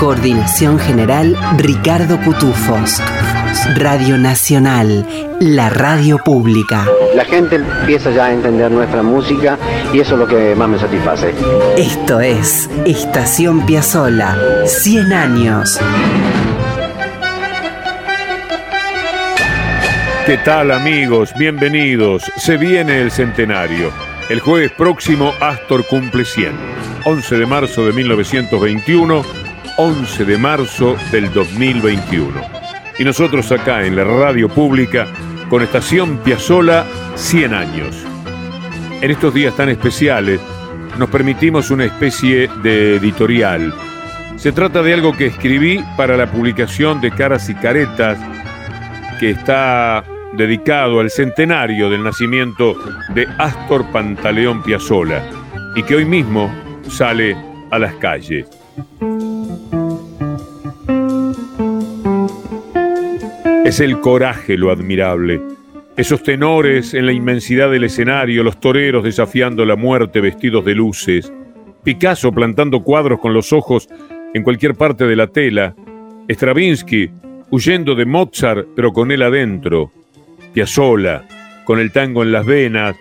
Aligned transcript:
Coordinación 0.00 0.78
general 0.78 1.36
Ricardo 1.58 2.18
Cutufos. 2.22 3.02
Radio 3.76 4.16
Nacional, 4.16 5.06
la 5.40 5.68
radio 5.68 6.16
pública. 6.16 6.86
La 7.14 7.26
gente 7.26 7.56
empieza 7.56 8.10
ya 8.10 8.24
a 8.24 8.32
entender 8.32 8.70
nuestra 8.70 9.02
música 9.02 9.58
y 9.92 10.00
eso 10.00 10.14
es 10.14 10.20
lo 10.20 10.26
que 10.26 10.54
más 10.54 10.70
me 10.70 10.78
satisface. 10.78 11.34
Esto 11.76 12.18
es 12.18 12.70
Estación 12.86 13.66
Piazzola, 13.66 14.38
100 14.64 15.12
años. 15.12 15.78
¿Qué 20.24 20.38
tal 20.38 20.70
amigos? 20.70 21.34
Bienvenidos. 21.38 22.22
Se 22.38 22.56
viene 22.56 23.02
el 23.02 23.10
centenario. 23.10 23.92
El 24.30 24.40
jueves 24.40 24.72
próximo 24.72 25.34
Astor 25.40 25.86
cumple 25.86 26.24
100. 26.24 26.52
11 27.04 27.38
de 27.38 27.46
marzo 27.46 27.84
de 27.86 27.92
1921, 27.92 29.22
11 29.82 30.26
de 30.26 30.36
marzo 30.36 30.94
del 31.10 31.32
2021 31.32 32.38
y 32.98 33.02
nosotros 33.02 33.50
acá 33.50 33.86
en 33.86 33.96
la 33.96 34.04
radio 34.04 34.46
pública 34.50 35.06
con 35.48 35.62
Estación 35.62 36.18
Piazzola 36.18 36.84
100 37.14 37.54
años. 37.54 37.96
En 39.00 39.10
estos 39.10 39.32
días 39.32 39.56
tan 39.56 39.70
especiales 39.70 40.38
nos 40.98 41.08
permitimos 41.08 41.70
una 41.70 41.86
especie 41.86 42.50
de 42.62 42.96
editorial. 42.96 43.72
Se 44.36 44.52
trata 44.52 44.82
de 44.82 44.92
algo 44.92 45.16
que 45.16 45.28
escribí 45.28 45.82
para 45.96 46.14
la 46.14 46.30
publicación 46.30 47.00
de 47.00 47.10
Caras 47.12 47.48
y 47.48 47.54
Caretas 47.54 48.18
que 49.18 49.30
está 49.30 50.04
dedicado 50.34 51.00
al 51.00 51.08
centenario 51.08 51.88
del 51.88 52.04
nacimiento 52.04 52.76
de 53.14 53.26
Astor 53.38 53.90
Pantaleón 53.90 54.62
Piazzola 54.62 55.24
y 55.74 55.82
que 55.84 55.94
hoy 55.94 56.04
mismo 56.04 56.54
sale 56.86 57.34
a 57.70 57.78
las 57.78 57.94
calles. 57.94 58.46
Es 63.70 63.78
el 63.78 64.00
coraje 64.00 64.58
lo 64.58 64.72
admirable. 64.72 65.40
Esos 65.96 66.24
tenores 66.24 66.92
en 66.92 67.06
la 67.06 67.12
inmensidad 67.12 67.70
del 67.70 67.84
escenario, 67.84 68.42
los 68.42 68.58
toreros 68.58 69.04
desafiando 69.04 69.64
la 69.64 69.76
muerte 69.76 70.20
vestidos 70.20 70.64
de 70.64 70.74
luces, 70.74 71.32
Picasso 71.84 72.32
plantando 72.32 72.82
cuadros 72.82 73.20
con 73.20 73.32
los 73.32 73.52
ojos 73.52 73.88
en 74.34 74.42
cualquier 74.42 74.74
parte 74.74 75.06
de 75.06 75.14
la 75.14 75.28
tela, 75.28 75.76
Stravinsky 76.28 77.12
huyendo 77.50 77.94
de 77.94 78.06
Mozart 78.06 78.66
pero 78.74 78.92
con 78.92 79.12
él 79.12 79.22
adentro, 79.22 79.92
Piazzolla 80.52 81.22
con 81.64 81.78
el 81.78 81.92
tango 81.92 82.24
en 82.24 82.32
las 82.32 82.44
venas, 82.44 82.96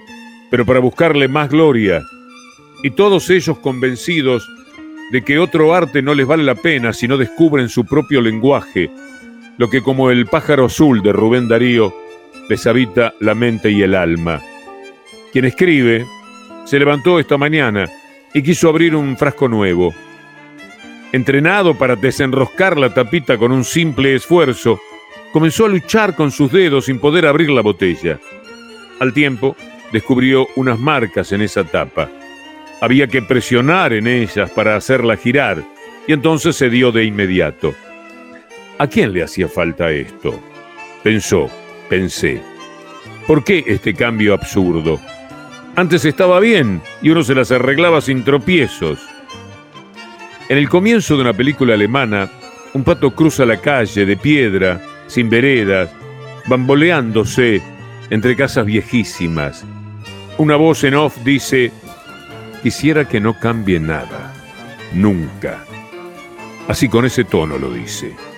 pero 0.52 0.68
para 0.68 0.82
buscarle 0.82 1.28
más 1.28 1.50
gloria, 1.50 2.04
y 2.84 2.92
todos 2.92 3.32
ellos 3.32 3.58
convencidos 3.58 4.48
de 5.12 5.24
que 5.24 5.40
otro 5.40 5.74
arte 5.74 6.04
no 6.04 6.14
les 6.14 6.28
vale 6.28 6.44
la 6.44 6.54
pena 6.54 6.94
si 6.94 7.08
no 7.08 7.18
descubren 7.18 7.70
su 7.70 7.86
propio 7.86 8.22
lenguaje, 8.22 8.92
lo 9.60 9.70
que 9.70 9.84
como 9.84 10.10
el 10.10 10.26
pájaro 10.26 10.66
azul 10.66 11.02
de 11.04 11.12
Rubén 11.12 11.50
Darío 11.50 11.94
les 12.48 12.66
habita 12.66 13.14
la 13.20 13.36
mente 13.36 13.70
y 13.70 13.82
el 13.82 13.94
alma. 13.94 14.42
Quien 15.34 15.44
escribe 15.44 16.06
se 16.64 16.80
levantó 16.80 17.20
esta 17.20 17.38
mañana 17.38 17.90
y 18.34 18.42
quiso 18.42 18.70
abrir 18.70 18.96
un 18.96 19.18
frasco 19.18 19.50
nuevo. 19.50 19.94
Entrenado 21.12 21.78
para 21.78 21.98
desenroscar 21.98 22.80
la 22.80 22.94
tapita 22.94 23.38
con 23.38 23.52
un 23.52 23.66
simple 23.66 24.16
esfuerzo, 24.16 24.80
comenzó 25.34 25.66
a 25.66 25.70
luchar 25.70 26.16
con 26.16 26.32
sus 26.32 26.50
dedos 26.54 26.86
sin 26.86 26.98
poder 26.98 27.28
abrir 27.28 27.50
la 27.50 27.62
botella. 27.62 28.18
Al 29.02 29.12
tiempo, 29.12 29.58
descubrió 29.92 30.48
unas 30.56 30.80
marcas 30.80 31.34
en 31.34 31.42
esa 31.42 31.66
tapa. 31.66 32.10
Había 32.80 33.08
que 33.08 33.22
presionar 33.22 33.92
en 33.92 34.08
ellas 34.08 34.50
para 34.52 34.78
hacerla 34.78 35.18
girar, 35.18 35.62
y 36.08 36.14
entonces 36.14 36.56
se 36.56 36.70
dio 36.70 36.94
de 36.94 37.04
inmediato. 37.04 37.76
¿A 38.82 38.88
quién 38.88 39.12
le 39.12 39.22
hacía 39.22 39.50
falta 39.50 39.92
esto? 39.92 40.40
Pensó, 41.04 41.50
pensé. 41.90 42.42
¿Por 43.28 43.44
qué 43.44 43.62
este 43.68 43.94
cambio 43.94 44.34
absurdo? 44.34 45.02
Antes 45.76 46.06
estaba 46.06 46.40
bien 46.40 46.82
y 47.02 47.10
uno 47.10 47.22
se 47.24 47.36
las 47.36 47.52
arreglaba 47.52 48.00
sin 48.00 48.24
tropiezos. 48.24 49.06
En 50.48 50.58
el 50.58 50.70
comienzo 50.70 51.18
de 51.18 51.24
una 51.24 51.34
película 51.34 51.74
alemana, 51.74 52.32
un 52.74 52.86
pato 52.86 53.14
cruza 53.14 53.46
la 53.46 53.60
calle 53.60 54.06
de 54.06 54.16
piedra, 54.16 54.80
sin 55.08 55.30
veredas, 55.30 55.90
bamboleándose 56.48 57.62
entre 58.10 58.38
casas 58.38 58.66
viejísimas. 58.66 59.66
Una 60.38 60.56
voz 60.56 60.86
en 60.86 60.96
off 60.96 61.18
dice, 61.26 61.74
quisiera 62.64 63.10
que 63.10 63.20
no 63.20 63.38
cambie 63.38 63.78
nada, 63.82 64.34
nunca. 64.94 65.66
Así 66.70 66.88
con 66.88 67.04
ese 67.04 67.26
tono 67.26 67.58
lo 67.58 67.74
dice. 67.74 68.29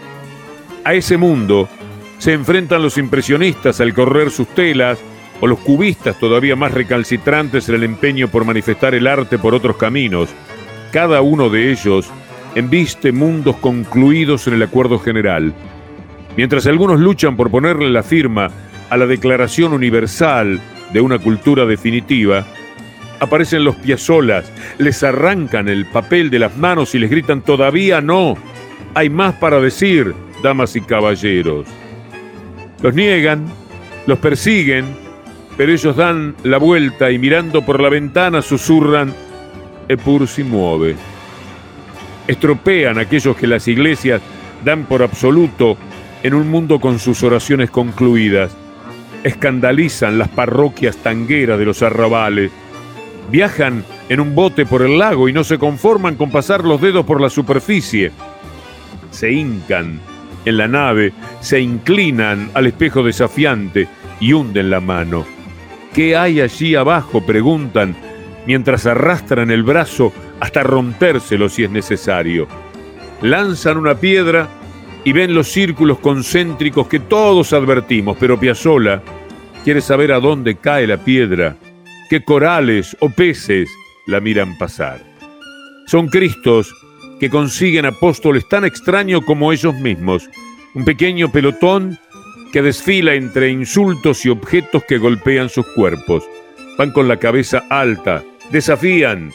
A 0.83 0.95
ese 0.95 1.15
mundo 1.17 1.69
se 2.17 2.33
enfrentan 2.33 2.81
los 2.81 2.97
impresionistas 2.97 3.79
al 3.81 3.93
correr 3.93 4.31
sus 4.31 4.47
telas 4.47 4.99
o 5.39 5.47
los 5.47 5.59
cubistas 5.59 6.17
todavía 6.19 6.55
más 6.55 6.71
recalcitrantes 6.71 7.69
en 7.69 7.75
el 7.75 7.83
empeño 7.83 8.27
por 8.27 8.45
manifestar 8.45 8.95
el 8.95 9.05
arte 9.05 9.37
por 9.37 9.53
otros 9.53 9.77
caminos. 9.77 10.29
Cada 10.91 11.21
uno 11.21 11.49
de 11.49 11.71
ellos 11.71 12.09
embiste 12.55 13.11
mundos 13.11 13.57
concluidos 13.57 14.47
en 14.47 14.55
el 14.55 14.63
acuerdo 14.63 14.97
general. 14.97 15.53
Mientras 16.35 16.65
algunos 16.65 16.99
luchan 16.99 17.35
por 17.35 17.51
ponerle 17.51 17.89
la 17.89 18.03
firma 18.03 18.49
a 18.89 18.97
la 18.97 19.05
Declaración 19.05 19.73
Universal 19.73 20.59
de 20.93 21.01
una 21.01 21.19
cultura 21.19 21.65
definitiva, 21.65 22.45
aparecen 23.19 23.63
los 23.63 23.75
piazolas, 23.75 24.51
les 24.79 25.03
arrancan 25.03 25.69
el 25.69 25.85
papel 25.85 26.31
de 26.31 26.39
las 26.39 26.57
manos 26.57 26.95
y 26.95 26.99
les 26.99 27.09
gritan 27.09 27.41
todavía 27.41 28.01
no, 28.01 28.35
hay 28.95 29.09
más 29.09 29.35
para 29.35 29.59
decir 29.59 30.13
damas 30.41 30.75
y 30.75 30.81
caballeros. 30.81 31.67
Los 32.81 32.93
niegan, 32.93 33.45
los 34.07 34.17
persiguen, 34.19 34.85
pero 35.57 35.71
ellos 35.71 35.95
dan 35.95 36.35
la 36.43 36.57
vuelta 36.57 37.11
y 37.11 37.19
mirando 37.19 37.63
por 37.63 37.79
la 37.79 37.89
ventana 37.89 38.41
susurran, 38.41 39.13
Epur 39.87 40.27
si 40.27 40.43
mueve. 40.43 40.95
Estropean 42.27 42.97
aquellos 42.97 43.35
que 43.35 43.47
las 43.47 43.67
iglesias 43.67 44.21
dan 44.63 44.85
por 44.85 45.03
absoluto 45.03 45.77
en 46.23 46.33
un 46.33 46.49
mundo 46.49 46.79
con 46.79 46.99
sus 46.99 47.23
oraciones 47.23 47.69
concluidas. 47.69 48.55
Escandalizan 49.23 50.17
las 50.17 50.29
parroquias 50.29 50.97
tangueras 50.97 51.59
de 51.59 51.65
los 51.65 51.81
arrabales. 51.83 52.51
Viajan 53.29 53.83
en 54.09 54.19
un 54.19 54.33
bote 54.33 54.65
por 54.65 54.81
el 54.81 54.97
lago 54.97 55.29
y 55.29 55.33
no 55.33 55.43
se 55.43 55.57
conforman 55.57 56.15
con 56.15 56.31
pasar 56.31 56.63
los 56.63 56.81
dedos 56.81 57.05
por 57.05 57.21
la 57.21 57.29
superficie. 57.29 58.11
Se 59.11 59.31
hincan 59.31 59.99
en 60.45 60.57
la 60.57 60.67
nave, 60.67 61.13
se 61.39 61.59
inclinan 61.59 62.49
al 62.53 62.67
espejo 62.67 63.03
desafiante 63.03 63.87
y 64.19 64.33
hunden 64.33 64.69
la 64.69 64.79
mano. 64.79 65.25
¿Qué 65.93 66.15
hay 66.15 66.41
allí 66.41 66.75
abajo? 66.75 67.25
preguntan, 67.25 67.95
mientras 68.45 68.85
arrastran 68.85 69.51
el 69.51 69.63
brazo 69.63 70.13
hasta 70.39 70.63
rompérselo 70.63 71.49
si 71.49 71.63
es 71.63 71.69
necesario. 71.69 72.47
Lanzan 73.21 73.77
una 73.77 73.95
piedra 73.95 74.47
y 75.03 75.11
ven 75.13 75.33
los 75.33 75.47
círculos 75.47 75.99
concéntricos 75.99 76.87
que 76.87 76.99
todos 76.99 77.53
advertimos, 77.53 78.17
pero 78.19 78.39
Piazzola 78.39 79.01
quiere 79.63 79.81
saber 79.81 80.11
a 80.11 80.19
dónde 80.19 80.55
cae 80.55 80.87
la 80.87 80.97
piedra, 80.97 81.57
qué 82.09 82.23
corales 82.23 82.95
o 82.99 83.09
peces 83.09 83.69
la 84.07 84.19
miran 84.19 84.57
pasar. 84.57 84.99
Son 85.87 86.07
Cristos 86.07 86.73
que 87.21 87.29
consiguen 87.29 87.85
apóstoles 87.85 88.49
tan 88.49 88.65
extraños 88.65 89.23
como 89.23 89.53
ellos 89.53 89.75
mismos, 89.75 90.27
un 90.73 90.83
pequeño 90.83 91.31
pelotón 91.31 91.99
que 92.51 92.63
desfila 92.63 93.13
entre 93.13 93.51
insultos 93.51 94.25
y 94.25 94.29
objetos 94.29 94.83
que 94.85 94.97
golpean 94.97 95.47
sus 95.47 95.67
cuerpos. 95.75 96.27
Van 96.79 96.89
con 96.89 97.07
la 97.07 97.17
cabeza 97.17 97.61
alta, 97.69 98.23
desafían. 98.49 99.31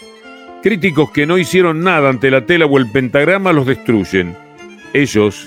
Críticos 0.65 1.13
que 1.13 1.27
no 1.27 1.39
hicieron 1.39 1.85
nada 1.85 2.09
ante 2.09 2.29
la 2.29 2.45
tela 2.45 2.67
o 2.67 2.77
el 2.77 2.91
pentagrama 2.91 3.53
los 3.53 3.69
destruyen. 3.69 4.37
Ellos 4.93 5.47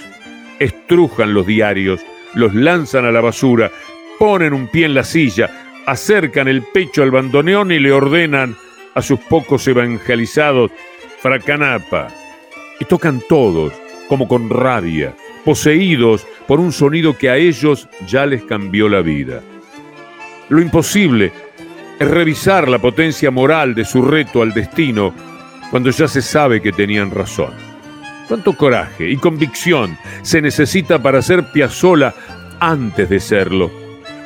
estrujan 0.60 1.34
los 1.34 1.46
diarios, 1.46 2.00
los 2.36 2.56
lanzan 2.56 3.04
a 3.04 3.12
la 3.12 3.20
basura, 3.20 3.70
ponen 4.18 4.54
un 4.54 4.70
pie 4.70 4.86
en 4.86 4.94
la 4.94 5.04
silla, 5.04 5.74
acercan 5.86 6.48
el 6.48 6.64
pecho 6.74 7.04
al 7.04 7.12
bandoneón 7.12 7.74
y 7.74 7.80
le 7.80 7.92
ordenan 7.92 8.56
a 8.96 9.02
sus 9.02 9.20
pocos 9.20 9.68
evangelizados, 9.68 10.72
fracanapa, 11.22 12.08
y 12.80 12.86
tocan 12.86 13.22
todos, 13.28 13.74
como 14.08 14.28
con 14.28 14.50
rabia, 14.50 15.16
poseídos 15.46 16.26
por 16.48 16.60
un 16.60 16.72
sonido 16.72 17.18
que 17.18 17.30
a 17.30 17.38
ellos 17.38 17.88
ya 18.08 18.26
les 18.26 18.44
cambió 18.44 18.90
la 18.90 19.02
vida. 19.02 19.42
Lo 20.50 20.62
imposible 20.62 21.32
es 22.00 22.08
revisar 22.08 22.70
la 22.70 22.80
potencia 22.80 23.30
moral 23.30 23.76
de 23.76 23.86
su 23.86 24.02
reto 24.02 24.42
al 24.42 24.54
destino 24.54 25.14
cuando 25.70 25.92
ya 25.92 26.08
se 26.08 26.22
sabe 26.22 26.62
que 26.62 26.72
tenían 26.72 27.12
razón. 27.12 27.54
¿Cuánto 28.28 28.54
coraje 28.54 29.10
y 29.10 29.18
convicción 29.18 29.98
se 30.22 30.42
necesita 30.42 31.02
para 31.02 31.22
ser 31.22 31.52
Piazzola 31.52 32.14
antes 32.60 33.10
de 33.10 33.20
serlo? 33.20 33.72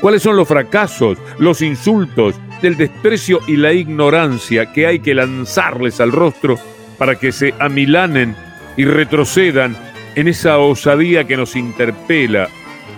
¿Cuáles 0.01 0.21
son 0.21 0.35
los 0.35 0.47
fracasos, 0.47 1.17
los 1.39 1.61
insultos, 1.61 2.35
el 2.61 2.75
desprecio 2.75 3.39
y 3.47 3.55
la 3.55 3.73
ignorancia 3.73 4.71
que 4.71 4.85
hay 4.87 4.99
que 4.99 5.13
lanzarles 5.13 6.01
al 6.01 6.11
rostro 6.11 6.59
para 6.97 7.15
que 7.15 7.31
se 7.31 7.53
amilanen 7.59 8.35
y 8.77 8.85
retrocedan 8.85 9.75
en 10.15 10.27
esa 10.27 10.57
osadía 10.57 11.25
que 11.25 11.37
nos 11.37 11.55
interpela 11.55 12.49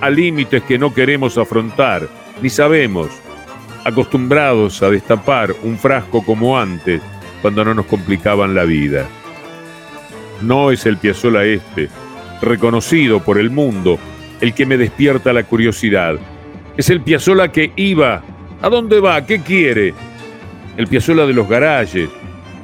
a 0.01 0.09
límites 0.09 0.63
que 0.63 0.77
no 0.77 0.93
queremos 0.93 1.37
afrontar, 1.37 2.07
ni 2.41 2.49
sabemos, 2.49 3.09
acostumbrados 3.83 4.81
a 4.83 4.89
destapar 4.89 5.55
un 5.63 5.77
frasco 5.77 6.23
como 6.23 6.59
antes, 6.59 7.01
cuando 7.41 7.63
no 7.63 7.73
nos 7.73 7.85
complicaban 7.85 8.55
la 8.55 8.63
vida. 8.63 9.05
No 10.41 10.71
es 10.71 10.85
el 10.85 10.97
Piazzola 10.97 11.45
este, 11.45 11.89
reconocido 12.41 13.23
por 13.23 13.37
el 13.37 13.51
mundo, 13.51 13.99
el 14.41 14.53
que 14.53 14.65
me 14.65 14.77
despierta 14.77 15.31
la 15.31 15.43
curiosidad. 15.43 16.15
Es 16.75 16.89
el 16.89 17.01
Piazzola 17.01 17.51
que 17.51 17.71
iba. 17.75 18.21
¿A 18.61 18.69
dónde 18.69 18.99
va? 18.99 19.25
¿Qué 19.25 19.41
quiere? 19.41 19.93
El 20.75 20.87
Piazzola 20.87 21.25
de 21.25 21.33
los 21.33 21.47
garajes, 21.47 22.09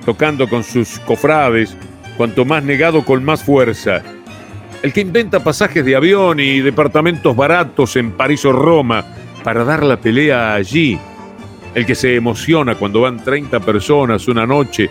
tocando 0.06 0.48
con 0.48 0.64
sus 0.64 1.00
cofrades, 1.00 1.76
cuanto 2.18 2.46
más 2.46 2.64
negado 2.64 3.04
con 3.04 3.24
más 3.24 3.44
fuerza. 3.44 4.02
El 4.82 4.94
que 4.94 5.02
inventa 5.02 5.44
pasajes 5.44 5.86
de 5.86 5.96
avión 5.96 6.40
y 6.40 6.60
departamentos 6.60 7.36
baratos 7.36 7.96
en 7.96 8.12
París 8.12 8.44
o 8.46 8.52
Roma 8.52 9.06
para 9.44 9.64
dar 9.64 9.84
la 9.84 9.98
pelea 9.98 10.54
allí. 10.54 11.00
El 11.76 11.86
que 11.86 11.96
se 11.96 12.16
emociona 12.16 12.76
cuando 12.76 13.02
van 13.02 13.24
30 13.24 13.60
personas 13.60 14.28
una 14.28 14.46
noche 14.46 14.90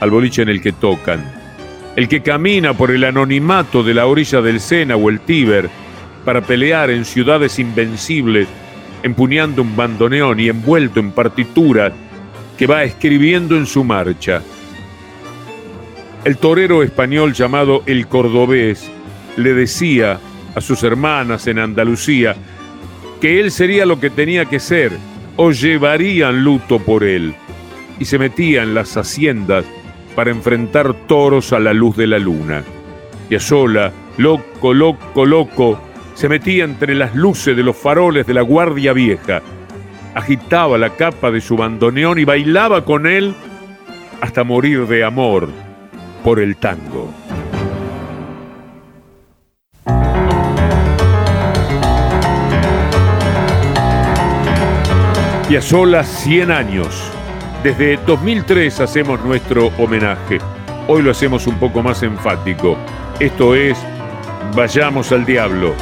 al 0.00 0.10
boliche 0.10 0.42
en 0.42 0.50
el 0.50 0.60
que 0.60 0.72
tocan. 0.72 1.24
El 1.96 2.06
que 2.06 2.22
camina 2.22 2.74
por 2.74 2.90
el 2.90 3.02
anonimato 3.04 3.82
de 3.82 3.94
la 3.94 4.06
orilla 4.06 4.40
del 4.40 4.60
Sena 4.60 4.96
o 4.96 5.10
el 5.10 5.20
Tíber 5.20 5.68
para 6.24 6.42
pelear 6.42 6.90
en 6.90 7.04
ciudades 7.04 7.58
invencibles, 7.58 8.46
empuñando 9.02 9.62
un 9.62 9.74
bandoneón 9.74 10.38
y 10.38 10.48
envuelto 10.48 11.00
en 11.00 11.12
partituras 11.12 11.92
que 12.60 12.66
va 12.66 12.84
escribiendo 12.84 13.56
en 13.56 13.64
su 13.64 13.84
marcha. 13.84 14.42
El 16.26 16.36
torero 16.36 16.82
español 16.82 17.32
llamado 17.32 17.82
El 17.86 18.06
Cordobés 18.06 18.86
le 19.38 19.54
decía 19.54 20.20
a 20.54 20.60
sus 20.60 20.82
hermanas 20.82 21.46
en 21.46 21.58
Andalucía 21.58 22.36
que 23.18 23.40
él 23.40 23.50
sería 23.50 23.86
lo 23.86 23.98
que 23.98 24.10
tenía 24.10 24.44
que 24.44 24.60
ser 24.60 24.92
o 25.36 25.52
llevarían 25.52 26.44
luto 26.44 26.78
por 26.78 27.02
él 27.02 27.34
y 27.98 28.04
se 28.04 28.18
metía 28.18 28.62
en 28.62 28.74
las 28.74 28.94
haciendas 28.94 29.64
para 30.14 30.30
enfrentar 30.30 30.92
toros 31.06 31.54
a 31.54 31.60
la 31.60 31.72
luz 31.72 31.96
de 31.96 32.08
la 32.08 32.18
luna. 32.18 32.62
Y 33.30 33.36
a 33.36 33.40
sola, 33.40 33.90
loco, 34.18 34.74
loco, 34.74 35.24
loco, 35.24 35.80
se 36.12 36.28
metía 36.28 36.64
entre 36.64 36.94
las 36.94 37.14
luces 37.14 37.56
de 37.56 37.62
los 37.62 37.78
faroles 37.78 38.26
de 38.26 38.34
la 38.34 38.42
Guardia 38.42 38.92
Vieja, 38.92 39.40
agitaba 40.14 40.78
la 40.78 40.90
capa 40.90 41.30
de 41.30 41.40
su 41.40 41.56
bandoneón 41.56 42.18
y 42.18 42.24
bailaba 42.24 42.84
con 42.84 43.06
él 43.06 43.34
hasta 44.20 44.44
morir 44.44 44.86
de 44.86 45.04
amor 45.04 45.48
por 46.24 46.40
el 46.40 46.56
tango. 46.56 47.12
Piazzolla 55.48 56.04
100 56.04 56.50
años. 56.52 57.10
Desde 57.64 57.96
2003 58.06 58.80
hacemos 58.80 59.20
nuestro 59.24 59.72
homenaje. 59.78 60.38
Hoy 60.86 61.02
lo 61.02 61.10
hacemos 61.10 61.46
un 61.48 61.58
poco 61.58 61.82
más 61.82 62.02
enfático. 62.02 62.78
Esto 63.18 63.54
es 63.54 63.76
Vayamos 64.54 65.10
al 65.12 65.24
Diablo. 65.24 65.74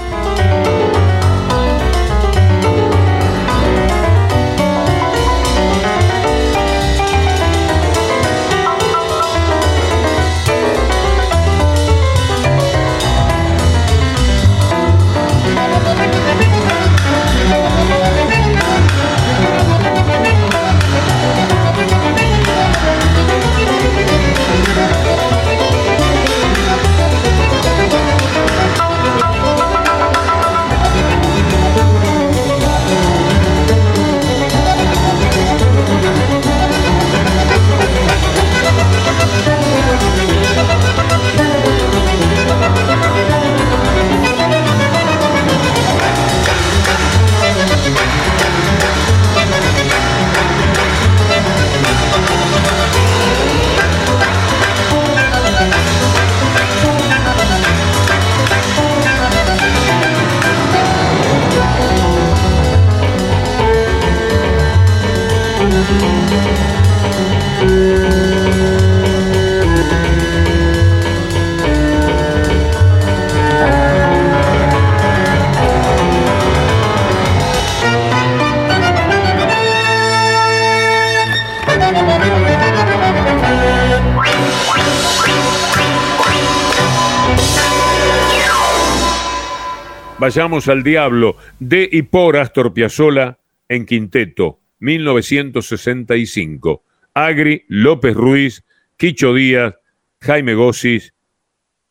Vayamos 90.28 90.68
al 90.68 90.82
diablo 90.82 91.38
de 91.58 91.88
y 91.90 92.02
por 92.02 92.36
Astor 92.36 92.74
Piazzolla 92.74 93.38
en 93.66 93.86
Quinteto, 93.86 94.60
1965. 94.78 96.84
Agri, 97.14 97.64
López 97.68 98.14
Ruiz, 98.14 98.62
Quicho 98.98 99.32
Díaz, 99.32 99.76
Jaime 100.20 100.52
Gossis 100.52 101.14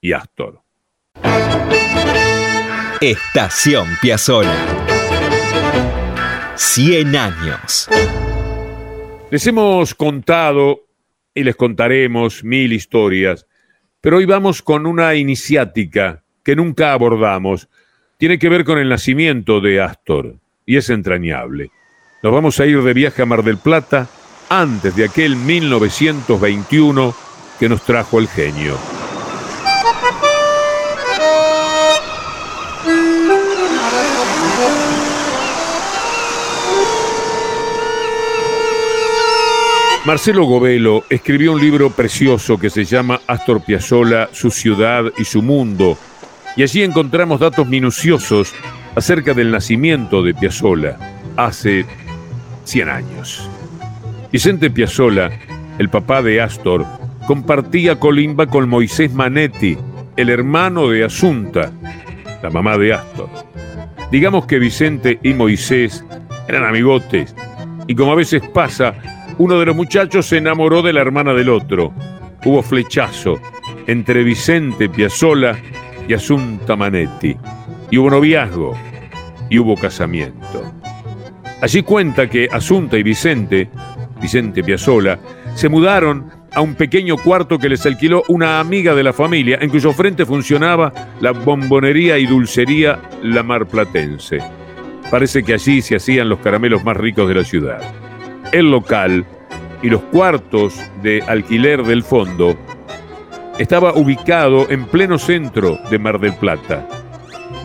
y 0.01 0.11
Astor. 0.11 0.61
Estación 3.01 3.87
Piazzolla. 4.03 4.53
100 6.53 7.15
años. 7.15 7.89
Les 9.31 9.47
hemos 9.47 9.95
contado 9.95 10.85
y 11.33 11.43
les 11.43 11.55
contaremos 11.55 12.43
mil 12.43 12.71
historias, 12.71 13.47
pero 13.99 14.17
hoy 14.17 14.25
vamos 14.25 14.61
con 14.61 14.85
una 14.85 15.15
iniciática 15.15 16.23
que 16.43 16.55
nunca 16.55 16.93
abordamos 16.93 17.67
tiene 18.17 18.39
que 18.39 18.49
ver 18.49 18.65
con 18.65 18.79
el 18.79 18.89
nacimiento 18.89 19.61
de 19.61 19.81
Astor 19.81 20.35
y 20.65 20.77
es 20.77 20.89
entrañable. 20.89 21.69
Nos 22.23 22.33
vamos 22.33 22.59
a 22.59 22.65
ir 22.65 22.81
de 22.81 22.93
viaje 22.93 23.21
a 23.21 23.25
Mar 23.25 23.43
del 23.43 23.57
Plata 23.57 24.07
antes 24.49 24.95
de 24.95 25.05
aquel 25.05 25.35
1921 25.35 27.15
que 27.59 27.69
nos 27.69 27.83
trajo 27.83 28.19
el 28.19 28.27
genio. 28.27 28.75
Marcelo 40.05 40.45
Govelo 40.45 41.03
escribió 41.09 41.51
un 41.51 41.59
libro 41.59 41.89
precioso 41.89 42.57
que 42.57 42.69
se 42.69 42.85
llama 42.85 43.19
Astor 43.27 43.61
Piazzolla, 43.61 44.29
su 44.31 44.49
ciudad 44.49 45.03
y 45.17 45.25
su 45.25 45.41
mundo, 45.41 45.97
y 46.57 46.63
allí 46.63 46.83
encontramos 46.83 47.39
datos 47.39 47.67
minuciosos 47.67 48.53
acerca 48.95 49.35
del 49.35 49.51
nacimiento 49.51 50.23
de 50.23 50.33
Piazzolla 50.33 50.97
hace 51.37 51.85
100 52.63 52.89
años. 52.89 53.47
Vicente 54.31 54.71
Piazzolla, 54.71 55.29
el 55.77 55.87
papá 55.89 56.23
de 56.23 56.41
Astor, 56.41 56.83
compartía 57.27 57.99
colimba 57.99 58.47
con 58.47 58.67
Moisés 58.67 59.13
Manetti, 59.13 59.77
el 60.17 60.29
hermano 60.29 60.89
de 60.89 61.05
Asunta, 61.05 61.71
la 62.41 62.49
mamá 62.49 62.75
de 62.77 62.93
Astor. 62.93 63.29
Digamos 64.11 64.47
que 64.47 64.57
Vicente 64.57 65.19
y 65.21 65.35
Moisés 65.35 66.03
eran 66.47 66.65
amigotes, 66.65 67.35
y 67.85 67.93
como 67.93 68.13
a 68.13 68.15
veces 68.15 68.41
pasa, 68.49 68.95
uno 69.37 69.59
de 69.59 69.67
los 69.67 69.75
muchachos 69.75 70.25
se 70.25 70.37
enamoró 70.37 70.81
de 70.81 70.93
la 70.93 71.01
hermana 71.01 71.33
del 71.33 71.49
otro. 71.49 71.93
Hubo 72.43 72.63
flechazo 72.63 73.39
entre 73.85 74.23
Vicente 74.23 74.89
Piazzola 74.89 75.59
y 76.07 76.13
Asunta 76.13 76.75
Manetti, 76.75 77.35
y 77.91 77.97
hubo 77.97 78.09
noviazgo, 78.09 78.77
y 79.49 79.59
hubo 79.59 79.75
casamiento. 79.75 80.63
Allí 81.61 81.81
cuenta 81.83 82.29
que 82.29 82.47
Asunta 82.51 82.97
y 82.97 83.03
Vicente, 83.03 83.69
Vicente 84.21 84.63
Piazzola, 84.63 85.19
se 85.55 85.69
mudaron 85.69 86.31
a 86.53 86.61
un 86.61 86.75
pequeño 86.75 87.17
cuarto 87.17 87.59
que 87.59 87.69
les 87.69 87.85
alquiló 87.85 88.23
una 88.27 88.59
amiga 88.59 88.95
de 88.95 89.03
la 89.03 89.13
familia, 89.13 89.57
en 89.61 89.69
cuyo 89.69 89.91
frente 89.91 90.25
funcionaba 90.25 90.93
la 91.19 91.31
bombonería 91.31 92.17
y 92.17 92.25
dulcería 92.25 92.99
La 93.21 93.43
Marplatense. 93.43 94.39
Parece 95.09 95.43
que 95.43 95.53
allí 95.53 95.81
se 95.81 95.95
hacían 95.95 96.29
los 96.29 96.39
caramelos 96.39 96.83
más 96.83 96.97
ricos 96.97 97.27
de 97.27 97.35
la 97.35 97.43
ciudad. 97.43 97.79
El 98.51 98.71
local 98.71 99.25
y 99.81 99.89
los 99.89 100.01
cuartos 100.03 100.79
de 101.01 101.21
alquiler 101.27 101.83
del 101.83 102.03
fondo 102.03 102.57
estaba 103.57 103.93
ubicado 103.93 104.69
en 104.69 104.85
pleno 104.85 105.17
centro 105.17 105.79
de 105.89 105.97
Mar 105.97 106.19
del 106.19 106.33
Plata, 106.33 106.87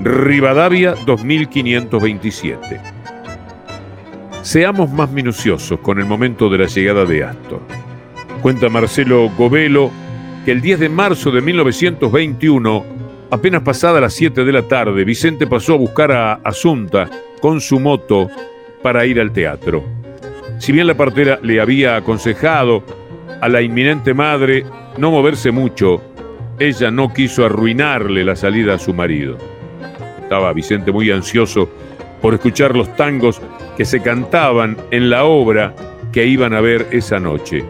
Rivadavia 0.00 0.94
2527. 1.04 2.80
Seamos 4.40 4.90
más 4.90 5.10
minuciosos 5.10 5.78
con 5.80 5.98
el 5.98 6.06
momento 6.06 6.48
de 6.48 6.58
la 6.58 6.66
llegada 6.66 7.04
de 7.04 7.24
Astor. 7.24 7.60
Cuenta 8.40 8.68
Marcelo 8.70 9.30
Govelo 9.36 9.90
que 10.44 10.52
el 10.52 10.60
10 10.60 10.80
de 10.80 10.88
marzo 10.88 11.30
de 11.30 11.40
1921, 11.42 12.84
apenas 13.30 13.62
pasada 13.62 14.00
las 14.00 14.14
7 14.14 14.44
de 14.44 14.52
la 14.52 14.62
tarde, 14.62 15.04
Vicente 15.04 15.46
pasó 15.46 15.74
a 15.74 15.78
buscar 15.78 16.10
a 16.10 16.32
Asunta 16.42 17.08
con 17.40 17.60
su 17.60 17.78
moto 17.78 18.28
para 18.82 19.04
ir 19.04 19.20
al 19.20 19.30
teatro. 19.30 19.84
Si 20.58 20.72
bien 20.72 20.86
la 20.86 20.96
partera 20.96 21.38
le 21.42 21.60
había 21.60 21.96
aconsejado 21.96 22.82
a 23.40 23.48
la 23.48 23.60
inminente 23.60 24.14
madre 24.14 24.64
no 24.98 25.10
moverse 25.10 25.50
mucho, 25.50 26.02
ella 26.58 26.90
no 26.90 27.12
quiso 27.12 27.44
arruinarle 27.44 28.24
la 28.24 28.36
salida 28.36 28.74
a 28.74 28.78
su 28.78 28.92
marido. 28.92 29.38
Estaba 30.22 30.52
Vicente 30.52 30.92
muy 30.92 31.10
ansioso 31.10 31.68
por 32.20 32.34
escuchar 32.34 32.76
los 32.76 32.94
tangos 32.96 33.40
que 33.76 33.84
se 33.84 34.00
cantaban 34.00 34.76
en 34.90 35.10
la 35.10 35.24
obra 35.24 35.74
que 36.12 36.26
iban 36.26 36.52
a 36.52 36.60
ver 36.60 36.86
esa 36.90 37.18
noche. 37.18 37.64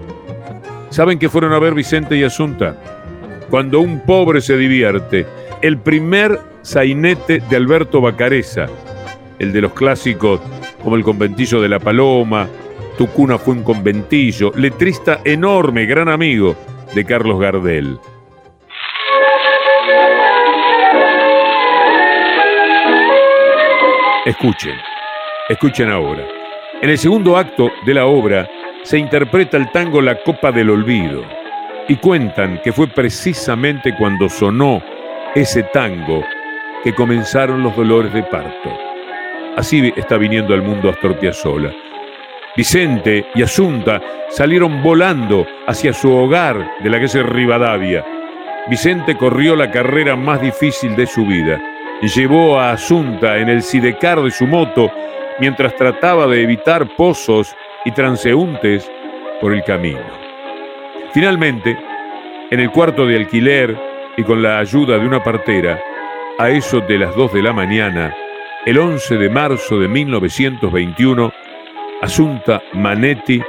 ¿Saben 0.91 1.19
qué 1.19 1.29
fueron 1.29 1.53
a 1.53 1.59
ver 1.59 1.75
Vicente 1.75 2.17
y 2.17 2.25
Asunta? 2.25 2.77
Cuando 3.49 3.81
un 3.81 4.01
pobre 4.01 4.41
se 4.41 4.57
divierte, 4.57 5.27
el 5.63 5.79
primer 5.79 6.39
sainete 6.63 7.43
de 7.49 7.57
Alberto 7.57 8.01
Bacareza, 8.01 8.67
el 9.39 9.53
de 9.53 9.61
los 9.61 9.73
clásicos 9.73 10.41
como 10.83 10.97
El 10.97 11.05
conventillo 11.05 11.61
de 11.61 11.69
la 11.69 11.79
Paloma, 11.79 12.49
Tu 12.99 13.07
cuna 13.07 13.39
fue 13.39 13.55
un 13.55 13.63
conventillo, 13.63 14.53
letrista 14.55 15.21
enorme, 15.25 15.87
gran 15.87 16.09
amigo 16.09 16.57
de 16.95 17.05
Carlos 17.05 17.41
Gardel. 17.41 17.99
Escuchen, 24.25 24.77
escuchen 25.49 25.91
ahora. 25.91 26.27
En 26.81 26.91
el 26.91 26.99
segundo 26.99 27.37
acto 27.37 27.71
de 27.85 27.95
la 27.95 28.07
obra 28.07 28.49
se 28.83 28.99
interpreta 28.99 29.57
el 29.57 29.71
tango 29.73 30.01
La 30.01 30.23
Copa 30.23 30.53
del 30.53 30.71
Olvido 30.71 31.25
y 31.89 31.97
cuentan 31.97 32.61
que 32.63 32.73
fue 32.73 32.87
precisamente 32.89 33.95
cuando 33.97 34.29
sonó 34.29 34.83
ese 35.35 35.63
tango 35.65 36.25
que 36.85 36.95
comenzaron 36.95 37.63
los 37.63 37.75
dolores 37.77 38.13
de 38.13 38.23
parto. 38.25 38.71
Así 39.57 39.93
está 39.97 40.17
viniendo 40.17 40.55
al 40.55 40.63
mundo 40.63 40.91
Astor 40.91 41.19
Piazzolla. 41.19 41.73
Vicente 42.55 43.27
y 43.35 43.43
Asunta 43.43 44.03
salieron 44.29 44.83
volando 44.83 45.47
hacia 45.67 45.95
su 45.95 46.13
hogar 46.13 46.71
de 46.81 46.91
la 46.91 46.99
que 46.99 47.07
es 47.07 47.15
Rivadavia. 47.15 48.05
Vicente 48.69 49.17
corrió 49.17 49.57
la 49.57 49.71
carrera 49.71 50.17
más 50.17 50.41
difícil 50.43 50.95
de 50.95 51.07
su 51.07 51.25
vida. 51.25 51.59
Llevó 52.03 52.59
a 52.59 52.73
Asunta 52.73 53.39
en 53.39 53.49
el 53.49 53.63
sidecar 53.63 54.21
de 54.21 54.31
su 54.31 54.47
moto 54.47 54.91
mientras 55.41 55.75
trataba 55.77 56.27
de 56.27 56.43
evitar 56.43 56.95
pozos 56.95 57.57
y 57.87 57.93
transeúntes 57.93 58.91
por 59.41 59.55
el 59.55 59.65
camino. 59.65 60.03
Finalmente, 61.15 61.79
en 62.51 62.61
el 62.61 62.71
cuarto 62.71 63.07
de 63.07 63.17
alquiler 63.17 63.75
y 64.19 64.25
con 64.25 64.43
la 64.43 64.59
ayuda 64.59 64.99
de 64.99 65.07
una 65.07 65.25
partera, 65.25 65.81
a 66.39 66.51
eso 66.51 66.81
de 66.81 66.99
las 66.99 67.17
2 67.17 67.33
de 67.33 67.43
la 67.43 67.55
mañana, 67.55 68.15
el 68.67 68.79
11 68.79 69.17
de 69.17 69.31
marzo 69.31 69.79
de 69.79 69.89
1921, 69.89 71.33
Asunta 72.03 72.61
Manetti 72.73 73.41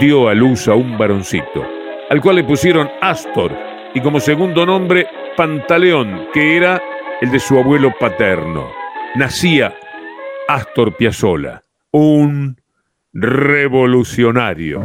dio 0.00 0.30
a 0.30 0.34
luz 0.34 0.66
a 0.66 0.74
un 0.74 0.96
varoncito, 0.96 1.62
al 2.08 2.22
cual 2.22 2.36
le 2.36 2.44
pusieron 2.44 2.88
Astor 3.02 3.54
y 3.94 4.00
como 4.00 4.18
segundo 4.18 4.64
nombre 4.64 5.06
Pantaleón, 5.36 6.28
que 6.32 6.56
era 6.56 6.82
el 7.20 7.30
de 7.30 7.38
su 7.38 7.58
abuelo 7.58 7.92
paterno. 8.00 8.72
Nacía 9.14 9.74
Astor 10.48 10.96
Piazzolla, 10.96 11.62
un 11.90 12.58
revolucionario. 13.12 14.82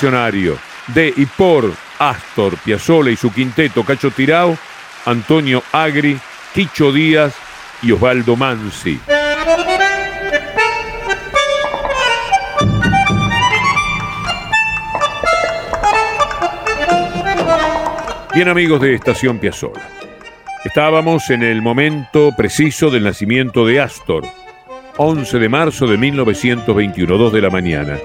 De 0.00 1.12
y 1.16 1.26
por 1.26 1.72
Astor 1.98 2.56
Piazzolla 2.58 3.10
y 3.10 3.16
su 3.16 3.32
quinteto 3.32 3.84
Cacho 3.84 4.12
Tirao, 4.12 4.56
Antonio 5.06 5.60
Agri, 5.72 6.16
Quicho 6.54 6.92
Díaz 6.92 7.34
y 7.82 7.90
Osvaldo 7.90 8.36
Mansi. 8.36 9.00
Bien 18.34 18.48
amigos 18.48 18.80
de 18.80 18.94
Estación 18.94 19.40
Piazzolla, 19.40 19.88
estábamos 20.64 21.28
en 21.30 21.42
el 21.42 21.60
momento 21.60 22.30
preciso 22.36 22.88
del 22.90 23.02
nacimiento 23.02 23.66
de 23.66 23.80
Astor, 23.80 24.24
11 24.96 25.38
de 25.40 25.48
marzo 25.48 25.88
de 25.88 25.98
1921, 25.98 27.18
2 27.18 27.32
de 27.32 27.42
la 27.42 27.50
mañana. 27.50 27.98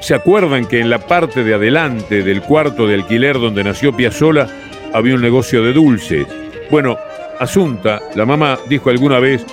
¿Se 0.00 0.14
acuerdan 0.14 0.66
que 0.66 0.80
en 0.80 0.90
la 0.90 0.98
parte 0.98 1.42
de 1.42 1.54
adelante 1.54 2.22
del 2.22 2.42
cuarto 2.42 2.86
de 2.86 2.94
alquiler 2.94 3.38
donde 3.38 3.64
nació 3.64 3.96
Piazzola 3.96 4.46
había 4.92 5.14
un 5.14 5.22
negocio 5.22 5.62
de 5.62 5.72
dulces? 5.72 6.26
Bueno, 6.70 6.98
Asunta, 7.38 8.00
la 8.14 8.24
mamá, 8.24 8.58
dijo 8.66 8.88
alguna 8.88 9.18
vez, 9.18 9.44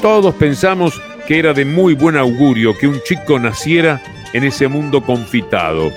todos 0.00 0.34
pensamos 0.36 1.00
que 1.26 1.38
era 1.38 1.52
de 1.52 1.66
muy 1.66 1.94
buen 1.94 2.16
augurio 2.16 2.76
que 2.78 2.86
un 2.86 2.98
chico 3.02 3.38
naciera 3.38 4.00
en 4.32 4.44
ese 4.44 4.68
mundo 4.68 5.02
confitado. 5.02 5.92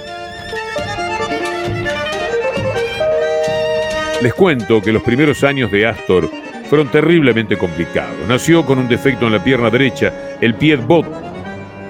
Les 4.21 4.33
cuento 4.33 4.81
que 4.81 4.91
los 4.91 5.01
primeros 5.01 5.43
años 5.45 5.71
de 5.71 5.87
Astor 5.87 6.29
fueron 6.69 6.89
terriblemente 6.89 7.57
complicados. 7.57 8.27
Nació 8.27 8.65
con 8.65 8.79
un 8.79 8.89
defecto 8.89 9.27
en 9.27 9.33
la 9.33 9.43
pierna 9.43 9.69
derecha, 9.69 10.37
el 10.41 10.55
pie 10.55 10.75
bot 10.75 11.32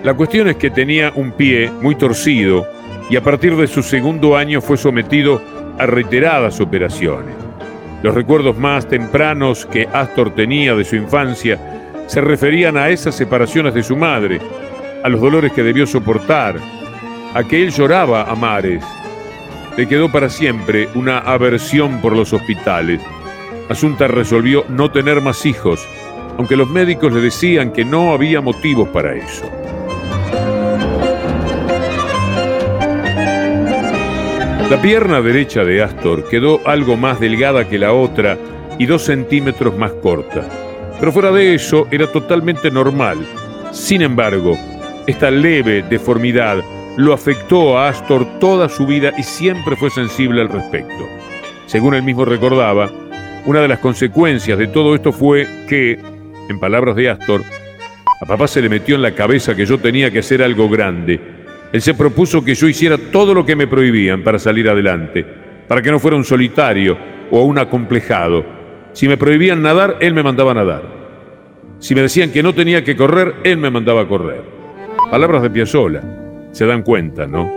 la 0.03 0.13
cuestión 0.13 0.49
es 0.49 0.57
que 0.57 0.69
tenía 0.69 1.13
un 1.15 1.31
pie 1.31 1.71
muy 1.81 1.95
torcido 1.95 2.67
y 3.09 3.15
a 3.15 3.23
partir 3.23 3.55
de 3.55 3.67
su 3.67 3.81
segundo 3.81 4.35
año 4.35 4.59
fue 4.59 4.75
sometido 4.75 5.41
a 5.79 5.85
reiteradas 5.85 6.59
operaciones. 6.59 7.33
Los 8.01 8.13
recuerdos 8.13 8.57
más 8.57 8.85
tempranos 8.85 9.65
que 9.65 9.87
Astor 9.93 10.35
tenía 10.35 10.75
de 10.75 10.83
su 10.83 10.97
infancia 10.97 11.57
se 12.07 12.19
referían 12.19 12.75
a 12.75 12.89
esas 12.89 13.15
separaciones 13.15 13.73
de 13.73 13.81
su 13.81 13.95
madre, 13.95 14.41
a 15.03 15.09
los 15.09 15.21
dolores 15.21 15.53
que 15.53 15.63
debió 15.63 15.87
soportar, 15.87 16.57
a 17.33 17.43
que 17.45 17.63
él 17.63 17.71
lloraba 17.71 18.23
a 18.23 18.35
mares. 18.35 18.83
Le 19.77 19.87
quedó 19.87 20.11
para 20.11 20.29
siempre 20.29 20.89
una 20.95 21.19
aversión 21.19 22.01
por 22.01 22.13
los 22.13 22.33
hospitales. 22.33 23.01
Asunta 23.69 24.09
resolvió 24.09 24.65
no 24.67 24.91
tener 24.91 25.21
más 25.21 25.45
hijos, 25.45 25.87
aunque 26.37 26.57
los 26.57 26.69
médicos 26.69 27.13
le 27.13 27.21
decían 27.21 27.71
que 27.71 27.85
no 27.85 28.11
había 28.11 28.41
motivos 28.41 28.89
para 28.89 29.15
eso. 29.15 29.49
La 34.73 34.81
pierna 34.81 35.21
derecha 35.21 35.63
de 35.63 35.83
Astor 35.83 36.27
quedó 36.27 36.59
algo 36.67 36.97
más 36.97 37.19
delgada 37.19 37.69
que 37.69 37.77
la 37.77 37.93
otra 37.93 38.39
y 38.79 38.87
dos 38.87 39.03
centímetros 39.03 39.77
más 39.77 39.91
corta. 39.91 40.49
Pero 40.99 41.11
fuera 41.11 41.31
de 41.31 41.53
eso 41.53 41.87
era 41.91 42.11
totalmente 42.11 42.71
normal. 42.71 43.19
Sin 43.71 44.01
embargo, 44.01 44.57
esta 45.05 45.29
leve 45.29 45.83
deformidad 45.83 46.63
lo 46.97 47.13
afectó 47.13 47.77
a 47.77 47.89
Astor 47.89 48.39
toda 48.39 48.67
su 48.67 48.87
vida 48.87 49.13
y 49.15 49.21
siempre 49.21 49.75
fue 49.75 49.91
sensible 49.91 50.41
al 50.41 50.49
respecto. 50.49 51.07
Según 51.67 51.93
él 51.93 52.01
mismo 52.01 52.25
recordaba, 52.25 52.89
una 53.45 53.61
de 53.61 53.67
las 53.67 53.77
consecuencias 53.77 54.57
de 54.57 54.65
todo 54.65 54.95
esto 54.95 55.11
fue 55.11 55.47
que, 55.69 55.99
en 56.49 56.59
palabras 56.59 56.95
de 56.95 57.11
Astor, 57.11 57.43
a 58.19 58.25
papá 58.25 58.47
se 58.47 58.59
le 58.59 58.69
metió 58.69 58.95
en 58.95 59.03
la 59.03 59.13
cabeza 59.13 59.55
que 59.55 59.67
yo 59.67 59.77
tenía 59.77 60.09
que 60.09 60.17
hacer 60.17 60.41
algo 60.41 60.67
grande 60.67 61.32
él 61.73 61.81
se 61.81 61.95
propuso 61.95 62.45
que 62.45 62.53
yo 62.53 62.67
hiciera 62.67 62.99
todo 63.11 63.33
lo 63.33 63.43
que 63.43 63.55
me 63.55 63.65
prohibían 63.65 64.23
para 64.23 64.37
salir 64.37 64.69
adelante, 64.69 65.25
para 65.67 65.81
que 65.81 65.89
no 65.89 65.99
fuera 65.99 66.15
un 66.15 66.23
solitario 66.23 66.95
o 67.31 67.41
un 67.41 67.57
acomplejado. 67.57 68.45
Si 68.93 69.07
me 69.07 69.17
prohibían 69.17 69.63
nadar, 69.63 69.97
él 69.99 70.13
me 70.13 70.21
mandaba 70.21 70.51
a 70.51 70.53
nadar. 70.53 70.83
Si 71.79 71.95
me 71.95 72.03
decían 72.03 72.31
que 72.31 72.43
no 72.43 72.53
tenía 72.53 72.83
que 72.83 72.95
correr, 72.95 73.37
él 73.43 73.57
me 73.57 73.71
mandaba 73.71 74.01
a 74.01 74.07
correr. 74.07 74.43
Palabras 75.09 75.41
de 75.41 75.49
Piazzolla. 75.49 76.03
Se 76.51 76.67
dan 76.67 76.83
cuenta, 76.83 77.25
¿no? 77.25 77.51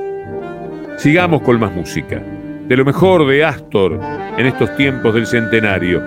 Sigamos 0.97 1.43
con 1.43 1.61
más 1.61 1.75
música. 1.75 2.23
De 2.67 2.75
lo 2.75 2.87
mejor 2.87 3.27
de 3.27 3.45
Astor 3.45 4.01
en 4.39 4.47
estos 4.47 4.75
tiempos 4.77 5.13
del 5.13 5.27
centenario. 5.27 6.03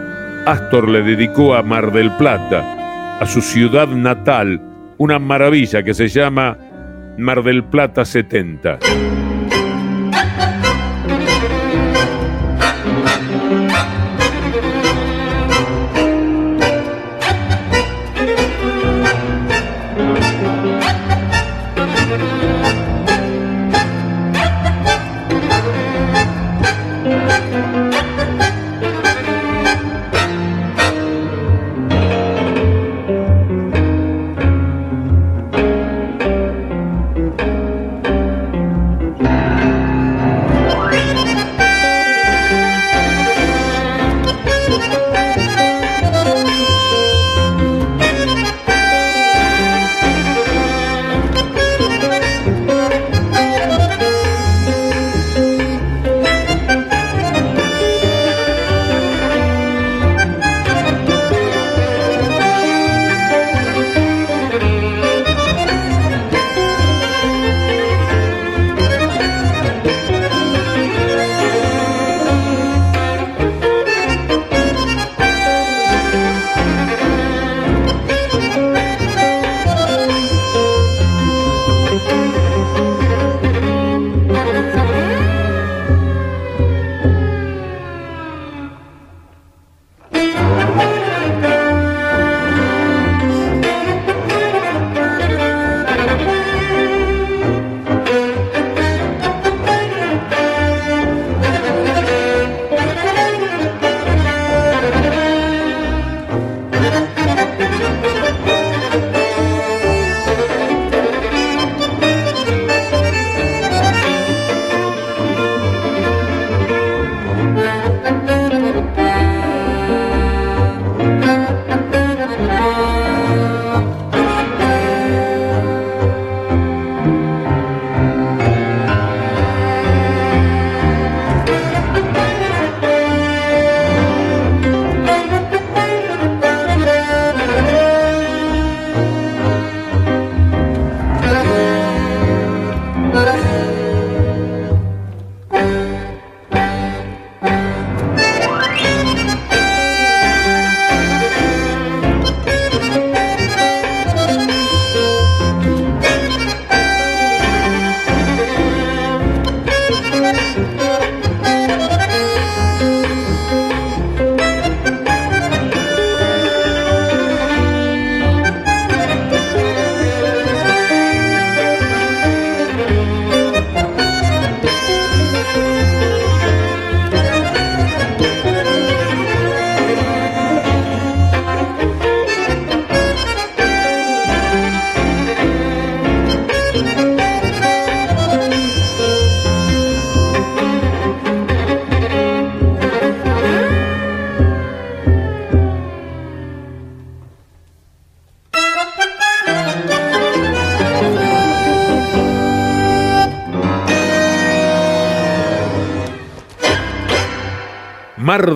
Astor 0.48 0.89
le 0.89 1.04
dedicó 1.04 1.54
a 1.54 1.62
Mar 1.62 1.91
del 1.91 2.10
Plata, 2.17 3.19
a 3.19 3.26
su 3.28 3.39
ciudad 3.39 3.88
natal, 3.88 4.60
una 4.98 5.19
maravilla 5.19 5.84
que 5.84 5.93
se 5.93 6.08
llama 6.08 6.58
Mar 7.20 7.44
del 7.44 7.66
Plata 7.66 8.06
70. 8.06 9.19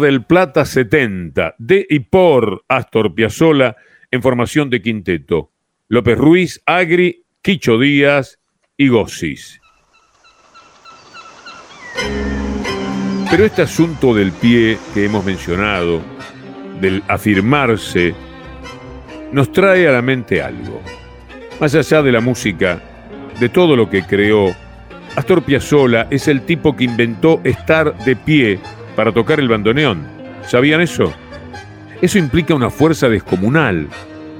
Del 0.04 0.26
Plata 0.26 0.66
70, 0.66 1.56
de 1.58 1.88
y 1.90 2.02
por 2.02 2.66
Astor 2.68 3.16
Piazzolla 3.16 3.78
en 4.12 4.22
formación 4.22 4.70
de 4.70 4.82
quinteto. 4.82 5.52
López 5.88 6.18
Ruiz, 6.18 6.62
Agri, 6.66 7.26
Quicho 7.42 7.80
Díaz 7.80 8.40
y 8.78 8.90
Gossis. 8.90 9.62
Pero 13.32 13.46
este 13.46 13.62
asunto 13.62 14.14
del 14.14 14.32
pie 14.34 14.78
que 14.94 15.06
hemos 15.06 15.24
mencionado, 15.26 16.02
del 16.82 17.02
afirmarse, 17.08 18.14
nos 19.32 19.52
trae 19.52 19.88
a 19.88 19.94
la 19.94 20.02
mente 20.02 20.42
algo. 20.42 20.82
Más 21.62 21.74
allá 21.76 22.04
de 22.04 22.12
la 22.12 22.20
música, 22.20 22.82
de 23.40 23.50
todo 23.50 23.76
lo 23.76 23.90
que 23.90 24.04
creó, 24.04 24.54
Astor 25.16 25.44
Piazzolla 25.44 26.08
es 26.12 26.28
el 26.28 26.42
tipo 26.42 26.76
que 26.76 26.84
inventó 26.84 27.40
estar 27.44 27.98
de 28.04 28.16
pie 28.18 28.60
para 28.96 29.12
tocar 29.12 29.40
el 29.40 29.48
bandoneón. 29.48 30.08
¿Sabían 30.48 30.82
eso? 30.82 31.14
Eso 32.02 32.18
implica 32.18 32.54
una 32.54 32.70
fuerza 32.70 33.08
descomunal, 33.10 33.88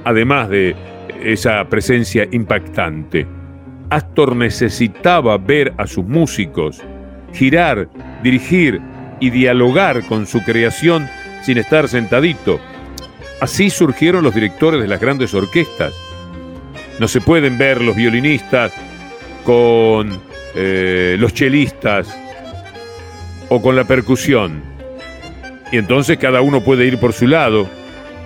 además 0.04 0.48
de 0.50 0.76
esa 1.22 1.64
presencia 1.68 2.28
impactante. 2.30 3.26
Astor 3.90 4.36
necesitaba 4.36 5.38
ver 5.38 5.72
a 5.78 5.86
sus 5.86 6.04
músicos 6.04 6.82
girar, 7.32 7.88
dirigir 8.22 8.80
y 9.20 9.30
dialogar 9.30 10.04
con 10.06 10.26
su 10.26 10.42
creación 10.42 11.08
sin 11.42 11.58
estar 11.58 11.88
sentadito. 11.88 12.60
Así 13.40 13.70
surgieron 13.70 14.24
los 14.24 14.34
directores 14.34 14.80
de 14.80 14.88
las 14.88 15.00
grandes 15.00 15.34
orquestas. 15.34 15.92
No 16.98 17.08
se 17.08 17.20
pueden 17.20 17.58
ver 17.58 17.80
los 17.80 17.96
violinistas 17.96 18.72
con 19.44 20.20
eh, 20.54 21.16
los 21.18 21.34
chelistas 21.34 22.16
o 23.54 23.62
con 23.62 23.76
la 23.76 23.84
percusión. 23.84 24.62
Y 25.70 25.78
entonces 25.78 26.18
cada 26.18 26.40
uno 26.40 26.62
puede 26.62 26.86
ir 26.86 26.98
por 26.98 27.12
su 27.12 27.26
lado. 27.26 27.68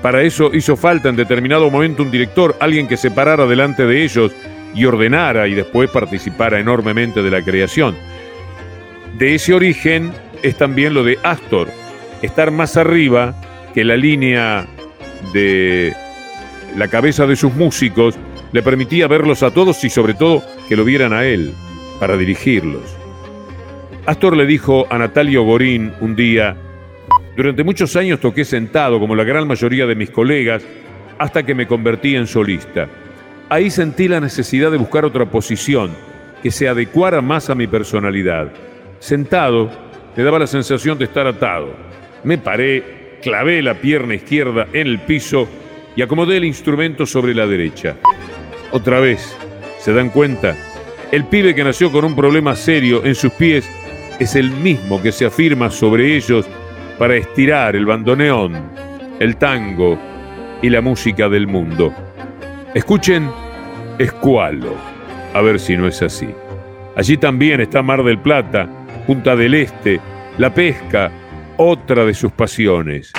Para 0.02 0.22
eso 0.22 0.50
hizo 0.54 0.76
falta 0.76 1.08
en 1.08 1.16
determinado 1.16 1.70
momento 1.70 2.02
un 2.02 2.10
director, 2.10 2.56
alguien 2.60 2.88
que 2.88 2.96
se 2.96 3.10
parara 3.10 3.46
delante 3.46 3.84
de 3.84 4.04
ellos 4.04 4.32
y 4.74 4.84
ordenara 4.84 5.48
y 5.48 5.54
después 5.54 5.90
participara 5.90 6.60
enormemente 6.60 7.22
de 7.22 7.30
la 7.30 7.42
creación. 7.42 7.96
De 9.18 9.34
ese 9.34 9.54
origen 9.54 10.12
es 10.42 10.56
también 10.56 10.94
lo 10.94 11.02
de 11.02 11.18
Astor, 11.22 11.68
estar 12.22 12.50
más 12.50 12.76
arriba 12.76 13.34
que 13.74 13.84
la 13.84 13.96
línea 13.96 14.66
de 15.32 15.92
la 16.76 16.88
cabeza 16.88 17.26
de 17.26 17.36
sus 17.36 17.52
músicos 17.54 18.14
le 18.52 18.62
permitía 18.62 19.08
verlos 19.08 19.42
a 19.42 19.50
todos 19.50 19.82
y 19.84 19.90
sobre 19.90 20.14
todo 20.14 20.42
que 20.68 20.76
lo 20.76 20.84
vieran 20.84 21.12
a 21.12 21.24
él 21.24 21.52
para 21.98 22.16
dirigirlos. 22.16 22.97
Astor 24.08 24.34
le 24.38 24.46
dijo 24.46 24.86
a 24.88 24.96
Natalio 24.96 25.42
Gorín 25.42 25.92
un 26.00 26.16
día, 26.16 26.56
durante 27.36 27.62
muchos 27.62 27.94
años 27.94 28.20
toqué 28.20 28.42
sentado 28.42 28.98
como 28.98 29.14
la 29.14 29.22
gran 29.22 29.46
mayoría 29.46 29.84
de 29.84 29.94
mis 29.94 30.08
colegas 30.08 30.64
hasta 31.18 31.42
que 31.42 31.54
me 31.54 31.66
convertí 31.66 32.16
en 32.16 32.26
solista. 32.26 32.88
Ahí 33.50 33.68
sentí 33.68 34.08
la 34.08 34.18
necesidad 34.18 34.70
de 34.70 34.78
buscar 34.78 35.04
otra 35.04 35.26
posición 35.26 35.90
que 36.42 36.50
se 36.50 36.68
adecuara 36.68 37.20
más 37.20 37.50
a 37.50 37.54
mi 37.54 37.66
personalidad. 37.66 38.50
Sentado, 38.98 39.70
me 40.16 40.22
daba 40.22 40.38
la 40.38 40.46
sensación 40.46 40.96
de 40.96 41.04
estar 41.04 41.26
atado. 41.26 41.74
Me 42.24 42.38
paré, 42.38 43.18
clavé 43.20 43.60
la 43.60 43.74
pierna 43.74 44.14
izquierda 44.14 44.68
en 44.72 44.86
el 44.86 45.00
piso 45.00 45.46
y 45.96 46.00
acomodé 46.00 46.38
el 46.38 46.46
instrumento 46.46 47.04
sobre 47.04 47.34
la 47.34 47.46
derecha. 47.46 47.96
Otra 48.70 49.00
vez, 49.00 49.36
¿se 49.78 49.92
dan 49.92 50.08
cuenta? 50.08 50.56
El 51.12 51.24
pibe 51.24 51.54
que 51.54 51.62
nació 51.62 51.92
con 51.92 52.06
un 52.06 52.16
problema 52.16 52.56
serio 52.56 53.04
en 53.04 53.14
sus 53.14 53.32
pies 53.32 53.68
es 54.18 54.34
el 54.34 54.50
mismo 54.50 55.00
que 55.00 55.12
se 55.12 55.26
afirma 55.26 55.70
sobre 55.70 56.16
ellos 56.16 56.46
para 56.98 57.16
estirar 57.16 57.76
el 57.76 57.86
bandoneón, 57.86 58.54
el 59.20 59.36
tango 59.36 59.98
y 60.60 60.70
la 60.70 60.80
música 60.80 61.28
del 61.28 61.46
mundo. 61.46 61.94
Escuchen 62.74 63.30
Escualo, 63.98 64.74
a 65.34 65.40
ver 65.40 65.60
si 65.60 65.76
no 65.76 65.86
es 65.86 66.02
así. 66.02 66.28
Allí 66.96 67.16
también 67.16 67.60
está 67.60 67.82
Mar 67.82 68.02
del 68.02 68.18
Plata, 68.18 68.68
Punta 69.06 69.36
del 69.36 69.54
Este, 69.54 70.00
la 70.36 70.52
pesca, 70.52 71.10
otra 71.56 72.04
de 72.04 72.14
sus 72.14 72.32
pasiones. 72.32 73.12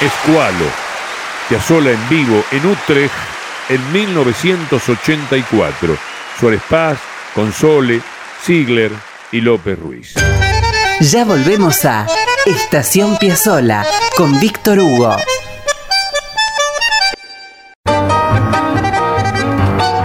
Escualo, 0.00 0.66
Piazzolla 1.48 1.92
en 1.92 2.08
vivo 2.10 2.44
en 2.50 2.66
Utrecht 2.66 3.14
en 3.70 3.92
1984. 3.92 5.96
Suárez 6.38 6.60
Paz, 6.68 6.98
Console, 7.34 8.02
Ziegler 8.44 8.92
y 9.32 9.40
López 9.40 9.78
Ruiz. 9.78 10.12
Ya 11.00 11.24
volvemos 11.24 11.82
a 11.86 12.06
Estación 12.44 13.16
Piazzola 13.16 13.86
con 14.16 14.38
Víctor 14.38 14.80
Hugo. 14.80 15.16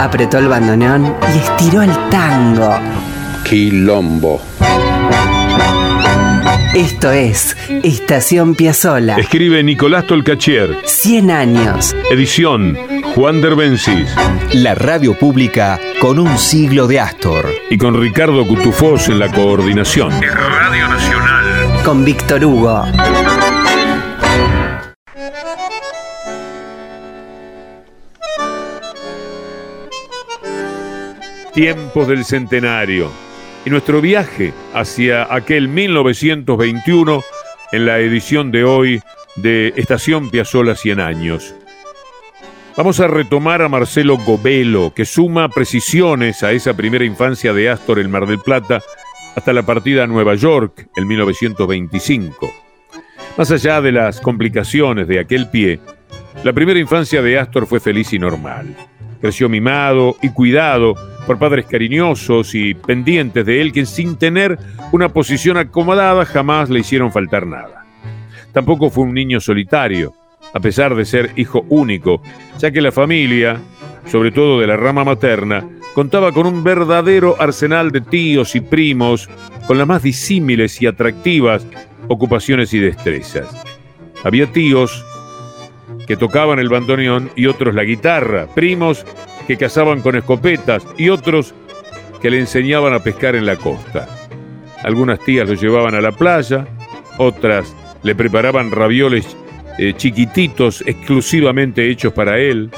Apretó 0.00 0.38
el 0.38 0.48
bandoneón 0.48 1.14
y 1.34 1.38
estiró 1.38 1.82
el 1.82 1.92
tango. 2.08 2.80
Quilombo. 3.44 4.40
Esto 6.74 7.10
es 7.10 7.56
Estación 7.82 8.54
Piazzola. 8.54 9.16
Escribe 9.16 9.62
Nicolás 9.62 10.06
Tolcachier. 10.06 10.78
100 10.84 11.30
años. 11.30 11.94
Edición 12.10 12.78
Juan 13.14 13.40
Derbencis. 13.40 14.08
La 14.52 14.74
radio 14.74 15.18
pública 15.18 15.78
con 16.00 16.18
un 16.18 16.38
siglo 16.38 16.86
de 16.86 17.00
Astor. 17.00 17.46
Y 17.70 17.76
con 17.76 18.00
Ricardo 18.00 18.46
Cutufós 18.46 19.08
en 19.08 19.18
la 19.18 19.30
coordinación. 19.30 20.10
Radio 20.12 20.88
Nacional. 20.88 21.82
Con 21.84 22.04
Víctor 22.04 22.44
Hugo. 22.44 22.84
Tiempos 31.52 32.08
del 32.08 32.24
centenario 32.24 33.31
y 33.64 33.70
nuestro 33.70 34.00
viaje 34.00 34.52
hacia 34.74 35.32
aquel 35.32 35.68
1921 35.68 37.22
en 37.72 37.86
la 37.86 37.98
edición 37.98 38.50
de 38.50 38.64
hoy 38.64 39.00
de 39.36 39.72
Estación 39.76 40.30
Piazzola 40.30 40.74
100 40.74 41.00
años. 41.00 41.54
Vamos 42.76 43.00
a 43.00 43.06
retomar 43.06 43.62
a 43.62 43.68
Marcelo 43.68 44.16
Gobelo, 44.16 44.92
que 44.94 45.04
suma 45.04 45.48
precisiones 45.48 46.42
a 46.42 46.52
esa 46.52 46.74
primera 46.74 47.04
infancia 47.04 47.52
de 47.52 47.68
Astor 47.68 47.98
en 47.98 48.10
Mar 48.10 48.26
del 48.26 48.38
Plata 48.38 48.82
hasta 49.36 49.52
la 49.52 49.62
partida 49.62 50.04
a 50.04 50.06
Nueva 50.06 50.34
York 50.34 50.88
en 50.96 51.06
1925. 51.06 52.52
Más 53.36 53.50
allá 53.50 53.80
de 53.80 53.92
las 53.92 54.20
complicaciones 54.20 55.06
de 55.06 55.20
aquel 55.20 55.48
pie, 55.50 55.80
la 56.44 56.52
primera 56.52 56.78
infancia 56.78 57.22
de 57.22 57.38
Astor 57.38 57.66
fue 57.66 57.80
feliz 57.80 58.12
y 58.12 58.18
normal. 58.18 58.74
Creció 59.22 59.48
mimado 59.48 60.16
y 60.20 60.30
cuidado 60.30 60.94
por 61.26 61.38
padres 61.38 61.66
cariñosos 61.66 62.56
y 62.56 62.74
pendientes 62.74 63.46
de 63.46 63.60
él 63.60 63.72
que 63.72 63.86
sin 63.86 64.16
tener 64.16 64.58
una 64.90 65.10
posición 65.10 65.56
acomodada 65.56 66.24
jamás 66.24 66.68
le 66.68 66.80
hicieron 66.80 67.12
faltar 67.12 67.46
nada. 67.46 67.86
Tampoco 68.52 68.90
fue 68.90 69.04
un 69.04 69.14
niño 69.14 69.40
solitario, 69.40 70.12
a 70.52 70.58
pesar 70.58 70.96
de 70.96 71.04
ser 71.04 71.30
hijo 71.36 71.64
único, 71.68 72.20
ya 72.58 72.72
que 72.72 72.82
la 72.82 72.90
familia, 72.90 73.60
sobre 74.06 74.32
todo 74.32 74.58
de 74.58 74.66
la 74.66 74.76
rama 74.76 75.04
materna, 75.04 75.66
contaba 75.94 76.32
con 76.32 76.46
un 76.46 76.64
verdadero 76.64 77.36
arsenal 77.40 77.92
de 77.92 78.00
tíos 78.00 78.56
y 78.56 78.60
primos 78.60 79.30
con 79.68 79.78
las 79.78 79.86
más 79.86 80.02
disímiles 80.02 80.82
y 80.82 80.88
atractivas 80.88 81.64
ocupaciones 82.08 82.74
y 82.74 82.80
destrezas. 82.80 83.48
Había 84.24 84.50
tíos 84.50 85.04
que 86.06 86.16
tocaban 86.16 86.58
el 86.58 86.68
bandoneón 86.68 87.30
y 87.36 87.46
otros 87.46 87.74
la 87.74 87.84
guitarra, 87.84 88.46
primos 88.54 89.04
que 89.46 89.56
cazaban 89.56 90.00
con 90.00 90.16
escopetas 90.16 90.86
y 90.96 91.08
otros 91.08 91.54
que 92.20 92.30
le 92.30 92.38
enseñaban 92.38 92.94
a 92.94 93.00
pescar 93.00 93.34
en 93.34 93.46
la 93.46 93.56
costa. 93.56 94.08
Algunas 94.84 95.20
tías 95.20 95.48
lo 95.48 95.54
llevaban 95.54 95.94
a 95.94 96.00
la 96.00 96.12
playa, 96.12 96.66
otras 97.18 97.74
le 98.02 98.14
preparaban 98.14 98.70
ravioles 98.70 99.36
eh, 99.78 99.94
chiquititos 99.96 100.82
exclusivamente 100.86 101.88
hechos 101.90 102.12
para 102.12 102.38
él. 102.38 102.70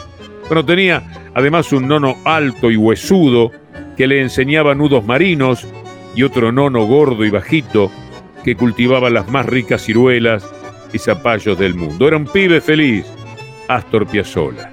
Bueno, 0.49 0.65
tenía 0.65 1.31
además 1.35 1.73
un 1.73 1.89
nono 1.89 2.17
alto 2.25 2.71
y 2.71 2.77
huesudo 2.77 3.51
que 3.97 4.07
le 4.07 4.21
enseñaba 4.21 4.75
nudos 4.75 5.05
marinos 5.05 5.67
y 6.15 6.23
otro 6.23 6.53
nono 6.53 6.85
gordo 6.85 7.25
y 7.25 7.31
bajito 7.31 7.91
que 8.45 8.57
cultivaba 8.57 9.11
las 9.11 9.29
más 9.29 9.47
ricas 9.47 9.83
ciruelas 9.83 10.47
y 10.94 10.98
zapallos 10.98 11.59
del 11.59 11.74
mundo. 11.74 12.07
Era 12.07 12.16
un 12.16 12.24
pibe 12.24 12.61
feliz, 12.61 13.04
Astor 13.68 14.07
Piazzolla. 14.07 14.70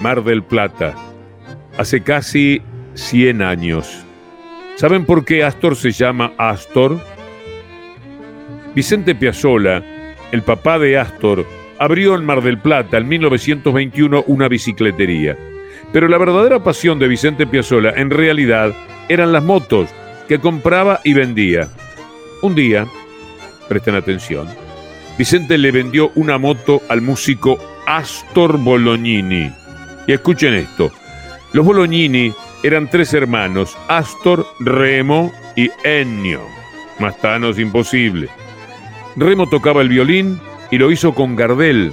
Mar 0.00 0.24
del 0.24 0.42
Plata, 0.42 0.96
hace 1.78 2.02
casi 2.02 2.60
100 2.94 3.42
años. 3.42 4.04
¿Saben 4.74 5.04
por 5.04 5.24
qué 5.24 5.44
Astor 5.44 5.76
se 5.76 5.92
llama 5.92 6.32
Astor? 6.38 6.98
Vicente 8.74 9.14
Piazzolla, 9.14 9.84
el 10.32 10.42
papá 10.42 10.78
de 10.80 10.98
Astor, 10.98 11.46
abrió 11.78 12.16
en 12.16 12.24
Mar 12.24 12.42
del 12.42 12.58
Plata 12.58 12.96
en 12.98 13.06
1921 13.06 14.24
una 14.26 14.48
bicicletería. 14.48 15.36
Pero 15.92 16.08
la 16.08 16.18
verdadera 16.18 16.62
pasión 16.62 16.98
de 16.98 17.08
Vicente 17.08 17.46
Piazzolla 17.46 17.92
en 17.96 18.10
realidad 18.10 18.72
eran 19.08 19.32
las 19.32 19.42
motos 19.42 19.90
que 20.28 20.38
compraba 20.38 21.00
y 21.04 21.12
vendía. 21.12 21.68
Un 22.40 22.54
día, 22.54 22.86
presten 23.68 23.94
atención, 23.94 24.48
Vicente 25.18 25.58
le 25.58 25.70
vendió 25.70 26.10
una 26.14 26.38
moto 26.38 26.80
al 26.88 27.02
músico 27.02 27.58
Astor 27.86 28.58
Bolognini. 28.58 29.52
Y 30.06 30.12
escuchen 30.12 30.54
esto. 30.54 30.90
Los 31.52 31.66
Bolognini 31.66 32.32
eran 32.62 32.88
tres 32.88 33.12
hermanos, 33.12 33.76
Astor, 33.88 34.46
Remo 34.60 35.30
y 35.54 35.70
Ennio. 35.84 36.40
Más 36.98 37.18
tanos 37.20 37.58
imposible. 37.58 38.28
Remo 39.16 39.48
tocaba 39.48 39.82
el 39.82 39.88
violín 39.88 40.40
y 40.70 40.78
lo 40.78 40.90
hizo 40.90 41.14
con 41.14 41.36
Gardel. 41.36 41.92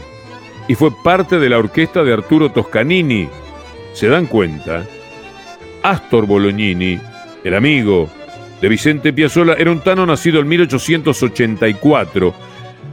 Y 0.67 0.75
fue 0.75 0.91
parte 1.03 1.39
de 1.39 1.49
la 1.49 1.57
orquesta 1.57 2.03
de 2.03 2.13
Arturo 2.13 2.51
Toscanini. 2.51 3.27
¿Se 3.99 4.07
dan 4.07 4.27
cuenta? 4.27 4.85
Astor 5.83 6.25
Bolognini, 6.25 6.97
el 7.43 7.53
amigo 7.53 8.09
de 8.61 8.69
Vicente 8.69 9.11
Piazzolla, 9.11 9.55
era 9.55 9.73
un 9.73 9.81
tano 9.81 10.05
nacido 10.05 10.39
en 10.39 10.47
1884, 10.47 12.33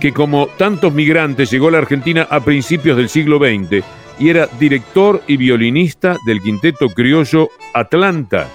que 0.00 0.12
como 0.12 0.48
tantos 0.58 0.92
migrantes 0.92 1.48
llegó 1.48 1.68
a 1.68 1.70
la 1.70 1.78
Argentina 1.78 2.26
a 2.28 2.40
principios 2.40 2.96
del 2.96 3.08
siglo 3.08 3.38
XX 3.38 3.84
y 4.18 4.30
era 4.30 4.48
director 4.58 5.22
y 5.28 5.36
violinista 5.36 6.16
del 6.26 6.42
quinteto 6.42 6.88
criollo 6.88 7.50
Atlanta. 7.72 8.48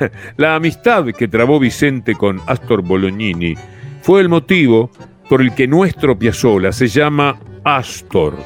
La 0.36 0.56
amistad 0.56 1.06
que 1.16 1.28
trabó 1.28 1.60
Vicente 1.60 2.16
con 2.16 2.40
Astor 2.48 2.82
Bolognini 2.82 3.54
fue 4.02 4.20
el 4.20 4.28
motivo 4.28 4.90
por 5.28 5.42
el 5.42 5.54
que 5.54 5.68
nuestro 5.68 6.18
Piazzolla 6.18 6.72
se 6.72 6.88
llama 6.88 7.38
Astor, 7.62 8.36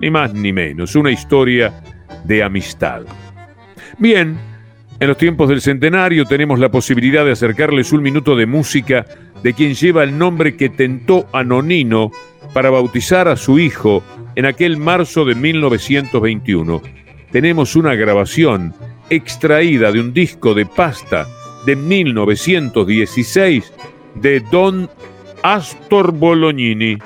ni 0.00 0.10
más 0.10 0.34
ni 0.34 0.52
menos, 0.52 0.96
una 0.96 1.12
historia 1.12 1.80
de 2.24 2.42
amistad. 2.42 3.02
Bien, 3.98 4.38
en 5.00 5.08
los 5.08 5.16
tiempos 5.16 5.48
del 5.48 5.60
centenario 5.60 6.24
tenemos 6.24 6.58
la 6.58 6.70
posibilidad 6.70 7.24
de 7.24 7.32
acercarles 7.32 7.92
un 7.92 8.02
minuto 8.02 8.34
de 8.34 8.46
música 8.46 9.06
de 9.42 9.54
quien 9.54 9.74
lleva 9.74 10.02
el 10.02 10.18
nombre 10.18 10.56
que 10.56 10.68
tentó 10.68 11.28
a 11.32 11.44
Nonino 11.44 12.10
para 12.52 12.70
bautizar 12.70 13.28
a 13.28 13.36
su 13.36 13.58
hijo 13.58 14.02
en 14.34 14.46
aquel 14.46 14.76
marzo 14.76 15.24
de 15.24 15.34
1921. 15.34 16.82
Tenemos 17.30 17.76
una 17.76 17.94
grabación 17.94 18.74
extraída 19.10 19.92
de 19.92 20.00
un 20.00 20.12
disco 20.12 20.54
de 20.54 20.66
pasta 20.66 21.26
de 21.66 21.76
1916 21.76 23.72
de 24.16 24.40
Don 24.40 24.90
Astor 25.42 26.12
Bolognini. 26.12 26.98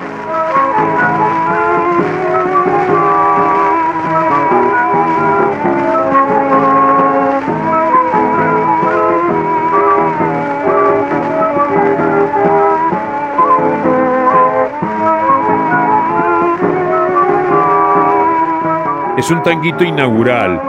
Es 19.23 19.31
un 19.31 19.41
tanguito 19.41 19.85
inaugural, 19.85 20.61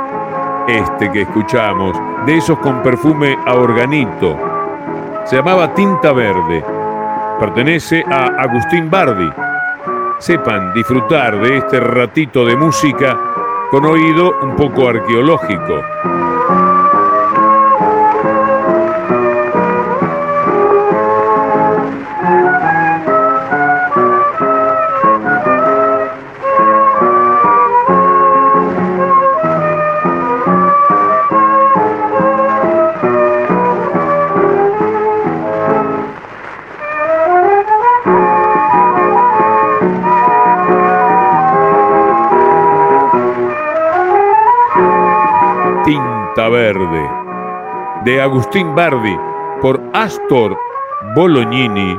este 0.67 1.11
que 1.11 1.23
escuchamos, 1.23 1.97
de 2.27 2.37
esos 2.37 2.59
con 2.59 2.83
perfume 2.83 3.35
a 3.47 3.55
organito. 3.55 4.37
Se 5.25 5.37
llamaba 5.37 5.73
Tinta 5.73 6.13
Verde. 6.13 6.63
Pertenece 7.39 8.03
a 8.07 8.27
Agustín 8.43 8.91
Bardi. 8.91 9.27
Sepan 10.19 10.71
disfrutar 10.71 11.41
de 11.41 11.57
este 11.57 11.79
ratito 11.79 12.45
de 12.45 12.55
música 12.55 13.17
con 13.71 13.85
oído 13.85 14.31
un 14.43 14.55
poco 14.55 14.87
arqueológico. 14.87 15.81
Verde, 46.49 47.09
de 48.05 48.21
Agustín 48.21 48.75
Bardi, 48.75 49.17
por 49.61 49.81
Astor 49.93 50.57
Bolognini, 51.15 51.97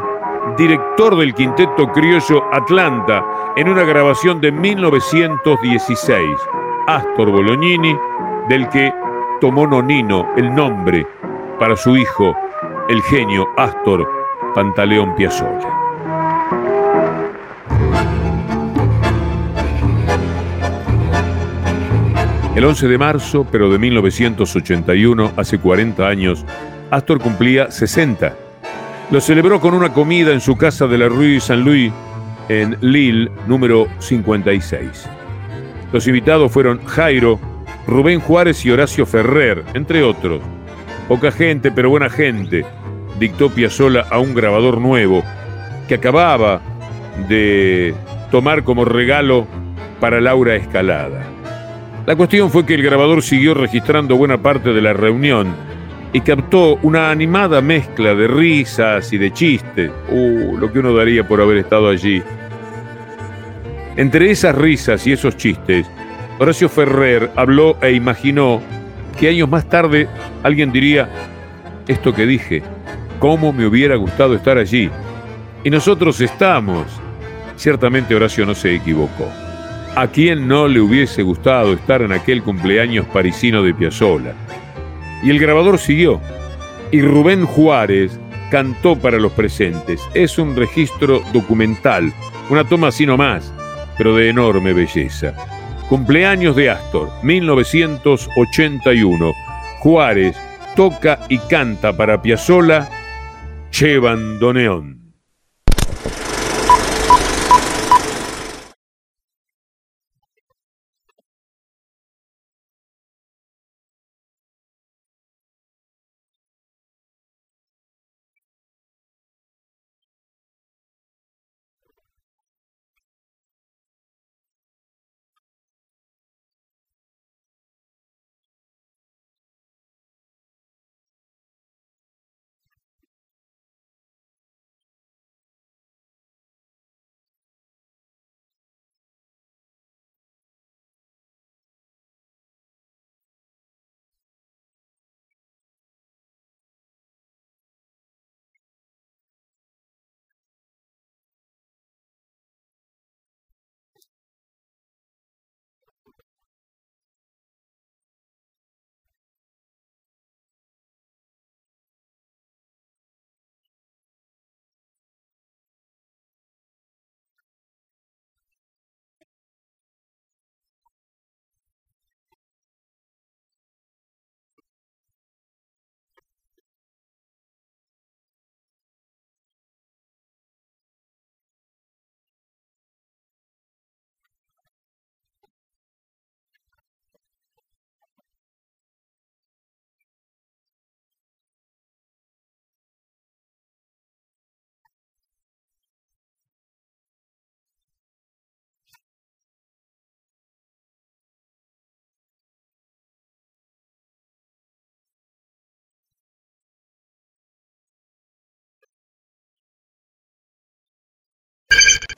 director 0.57 1.17
del 1.17 1.35
quinteto 1.35 1.91
criollo 1.93 2.43
Atlanta, 2.53 3.25
en 3.57 3.69
una 3.69 3.85
grabación 3.85 4.41
de 4.41 4.53
1916. 4.53 6.29
Astor 6.87 7.31
Bolognini, 7.31 7.97
del 8.49 8.69
que 8.69 8.93
tomó 9.41 9.67
Nonino 9.67 10.27
el 10.37 10.55
nombre 10.55 11.07
para 11.59 11.77
su 11.77 11.97
hijo, 11.97 12.37
el 12.89 13.03
genio 13.03 13.47
Astor 13.57 14.07
Pantaleón 14.55 15.15
Piazzolla. 15.15 15.84
El 22.55 22.65
11 22.65 22.87
de 22.87 22.99
marzo, 22.99 23.45
pero 23.51 23.69
de 23.69 23.81
1981, 23.81 25.33
hace 25.37 25.59
40 25.59 26.07
años, 26.07 26.47
Astor 26.93 27.19
cumplía 27.19 27.69
60. 27.69 28.33
Lo 29.11 29.21
celebró 29.21 29.61
con 29.61 29.75
una 29.75 29.93
comida 29.93 30.33
en 30.33 30.41
su 30.41 30.57
casa 30.57 30.87
de 30.87 30.99
la 30.99 31.09
Rue 31.09 31.41
Saint-Louis, 31.41 31.93
en 32.49 32.77
Lille, 32.81 33.29
número 33.49 33.89
56. 33.99 35.09
Los 35.93 36.07
invitados 36.07 36.53
fueron 36.53 36.79
Jairo, 36.87 37.41
Rubén 37.89 38.21
Juárez 38.21 38.65
y 38.65 38.71
Horacio 38.71 39.05
Ferrer, 39.05 39.65
entre 39.75 40.05
otros. 40.05 40.41
Poca 41.09 41.33
gente, 41.33 41.73
pero 41.73 41.91
buena 41.91 42.09
gente, 42.09 42.65
dictó 43.19 43.51
Piazzolla 43.51 44.07
a 44.11 44.21
un 44.21 44.33
grabador 44.33 44.81
nuevo 44.81 45.25
que 45.89 45.97
acababa 45.97 46.61
de 47.29 47.97
tomar 48.31 48.63
como 48.63 48.85
regalo 48.85 49.45
para 49.99 50.21
Laura 50.21 50.55
Escalada. 50.55 51.34
La 52.07 52.17
cuestión 52.17 52.51
fue 52.51 52.67
que 52.67 52.75
el 52.75 52.83
grabador 52.83 53.23
siguió 53.23 53.55
registrando 53.55 54.17
buena 54.17 54.37
parte 54.37 54.75
de 54.75 54.83
la 54.83 54.93
reunión 54.93 55.55
y 56.13 56.21
captó 56.21 56.77
una 56.83 57.11
animada 57.11 57.63
mezcla 57.63 58.15
de 58.15 58.29
risas 58.29 59.11
y 59.15 59.17
de 59.17 59.33
chistes. 59.33 59.91
Uh, 60.11 60.59
lo 60.59 60.71
que 60.71 60.81
uno 60.81 60.95
daría 60.95 61.27
por 61.27 61.41
haber 61.41 61.57
estado 61.57 61.89
allí. 61.89 62.23
Entre 63.97 64.31
esas 64.31 64.55
risas 64.55 65.07
y 65.07 65.13
esos 65.13 65.39
chistes, 65.39 65.87
Horacio 66.39 66.69
Ferrer 66.69 67.31
habló 67.37 67.79
e 67.81 67.93
imaginó 67.93 68.61
que 69.19 69.31
años 69.31 69.49
más 69.49 69.67
tarde 69.71 70.07
alguien 70.43 70.73
diría, 70.73 71.09
esto 71.89 72.13
que 72.13 72.27
dije, 72.27 72.63
cómo 73.19 73.51
me 73.51 73.65
hubiera 73.67 73.97
gustado 73.97 74.35
estar 74.35 74.59
allí. 74.59 74.91
Y 75.63 75.71
nosotros 75.71 76.21
estamos. 76.21 76.85
Ciertamente 77.57 78.15
Horacio 78.15 78.45
no 78.45 78.55
se 78.55 78.75
equivocó. 78.75 79.44
¿A 79.97 80.09
quién 80.09 80.49
no 80.49 80.67
le 80.67 80.81
hubiese 80.81 81.23
gustado 81.23 81.75
estar 81.75 82.03
en 82.03 82.11
aquel 82.11 82.43
cumpleaños 82.43 83.07
parisino 83.07 83.63
de 83.63 83.73
Piazzolla? 83.73 84.35
Y 85.23 85.31
el 85.31 85.39
grabador 85.39 85.79
siguió. 85.79 86.21
Y 86.91 87.01
Rubén 87.01 87.47
Juárez 87.47 88.19
cantó 88.51 88.97
para 88.97 89.19
los 89.19 89.31
presentes. 89.31 90.01
Es 90.13 90.37
un 90.37 90.57
registro 90.57 91.23
documental, 91.33 92.13
una 92.51 92.65
toma 92.65 92.89
así 92.89 93.07
nomás, 93.07 93.55
pero 93.97 94.17
de 94.17 94.31
enorme 94.31 94.73
belleza. 94.73 95.33
Cumpleaños 95.89 96.57
de 96.57 96.71
Astor, 96.71 97.11
1981. 97.23 99.33
Juárez 99.79 100.37
toca 100.75 101.21
y 101.29 101.39
canta 101.39 101.97
para 101.97 102.21
Piazzolla 102.21 102.91
Che 103.71 104.01
Bandoneón. 104.01 105.04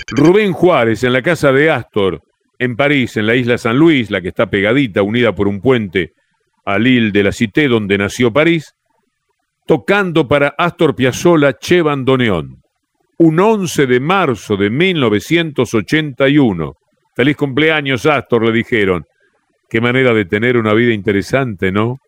Rubén 0.09 0.53
Juárez 0.53 1.03
en 1.03 1.13
la 1.13 1.21
casa 1.21 1.51
de 1.51 1.69
Astor, 1.69 2.23
en 2.61 2.77
París, 2.77 3.17
en 3.17 3.27
la 3.27 3.35
isla 3.35 3.59
San 3.59 3.77
Luis, 3.77 4.09
la 4.09 4.21
que 4.21 4.29
está 4.29 4.47
pegadita, 4.47 5.03
unida 5.03 5.35
por 5.35 5.49
un 5.49 5.61
puente 5.61 6.13
al 6.65 6.85
Lille 6.85 7.11
de 7.11 7.25
la 7.25 7.33
Cité 7.33 7.67
donde 7.67 7.99
nació 7.99 8.33
París, 8.33 8.73
tocando 9.67 10.29
para 10.29 10.55
Astor 10.57 10.95
Piazzolla 10.95 11.55
Che 11.55 11.83
Bandoneón, 11.83 12.63
un 13.19 13.41
11 13.41 13.87
de 13.87 13.99
marzo 13.99 14.57
de 14.57 14.71
1981. 14.71 16.75
Feliz 17.17 17.37
cumpleaños, 17.37 18.07
Astor, 18.07 18.45
le 18.45 18.53
dijeron. 18.53 19.05
Qué 19.69 19.81
manera 19.81 20.15
de 20.15 20.25
tener 20.25 20.57
una 20.57 20.73
vida 20.75 20.95
interesante, 20.95 21.73
¿no? 21.73 21.99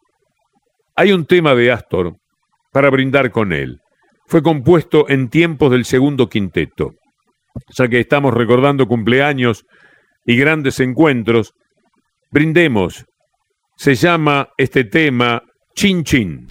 Hay 0.95 1.11
un 1.11 1.27
tema 1.27 1.57
de 1.57 1.73
Astor 1.73 2.15
para 2.73 2.91
brindar 2.91 3.33
con 3.33 3.53
él. 3.53 3.81
Fue 4.29 4.41
compuesto 4.41 5.09
en 5.09 5.29
tiempos 5.29 5.73
del 5.73 5.85
segundo 5.85 6.29
quinteto 6.29 6.95
ya 7.77 7.89
que 7.89 8.01
estamos 8.01 8.35
recordando 8.35 8.87
cumpleaños 8.87 9.65
y 10.25 10.37
grandes 10.37 10.81
encuentros, 10.81 11.55
brindemos. 12.31 13.05
Se 13.77 13.95
llama 13.95 14.49
este 14.57 14.85
tema 14.85 15.43
Chin 15.75 16.05
Chin. 16.05 16.49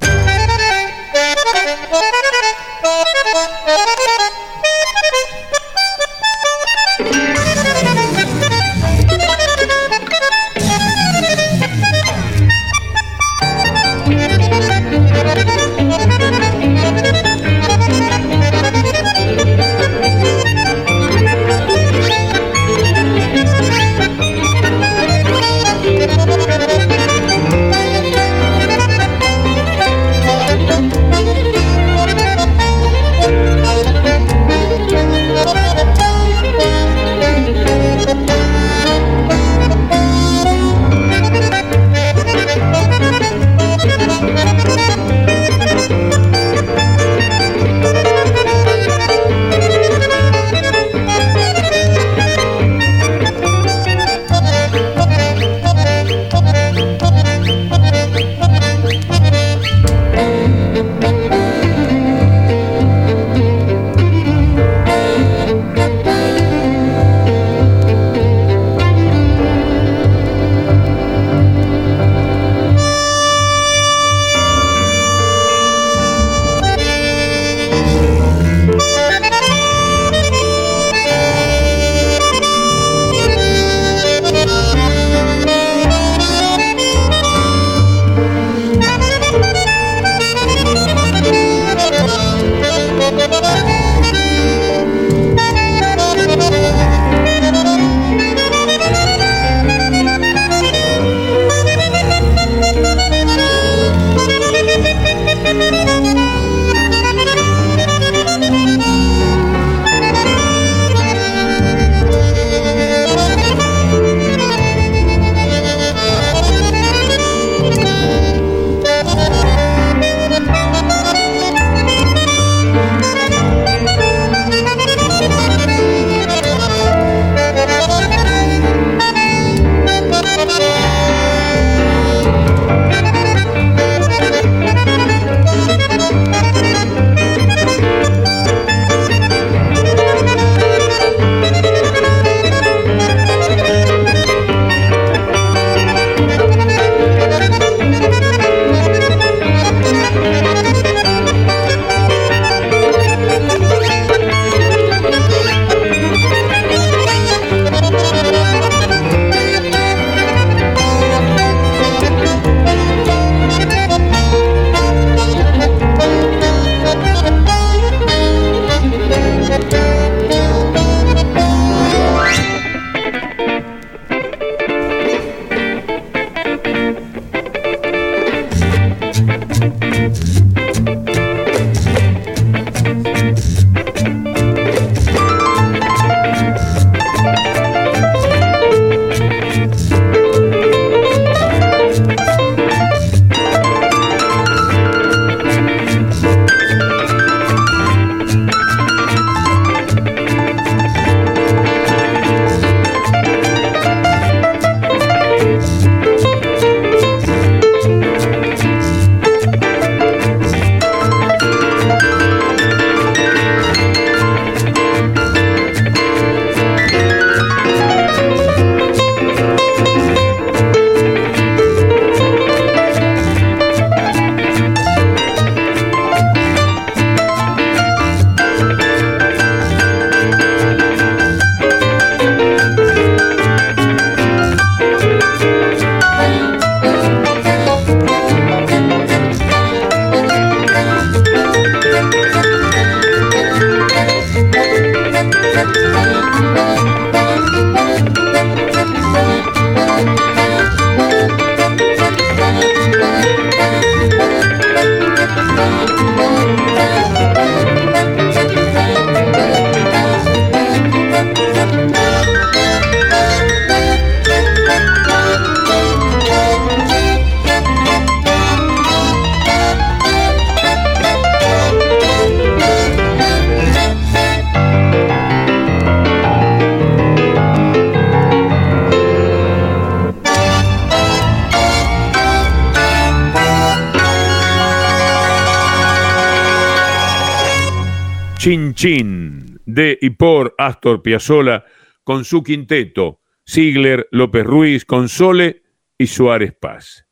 Chin 288.77 289.59
de 289.65 289.97
y 289.99 290.11
por 290.11 290.53
Astor 290.55 291.01
Piazzolla 291.01 291.65
con 292.03 292.23
su 292.23 292.43
quinteto, 292.43 293.21
Ziegler, 293.43 294.07
López 294.11 294.45
Ruiz, 294.45 294.85
Console 294.85 295.63
y 295.97 296.05
Suárez 296.05 296.53
Paz. 296.53 297.07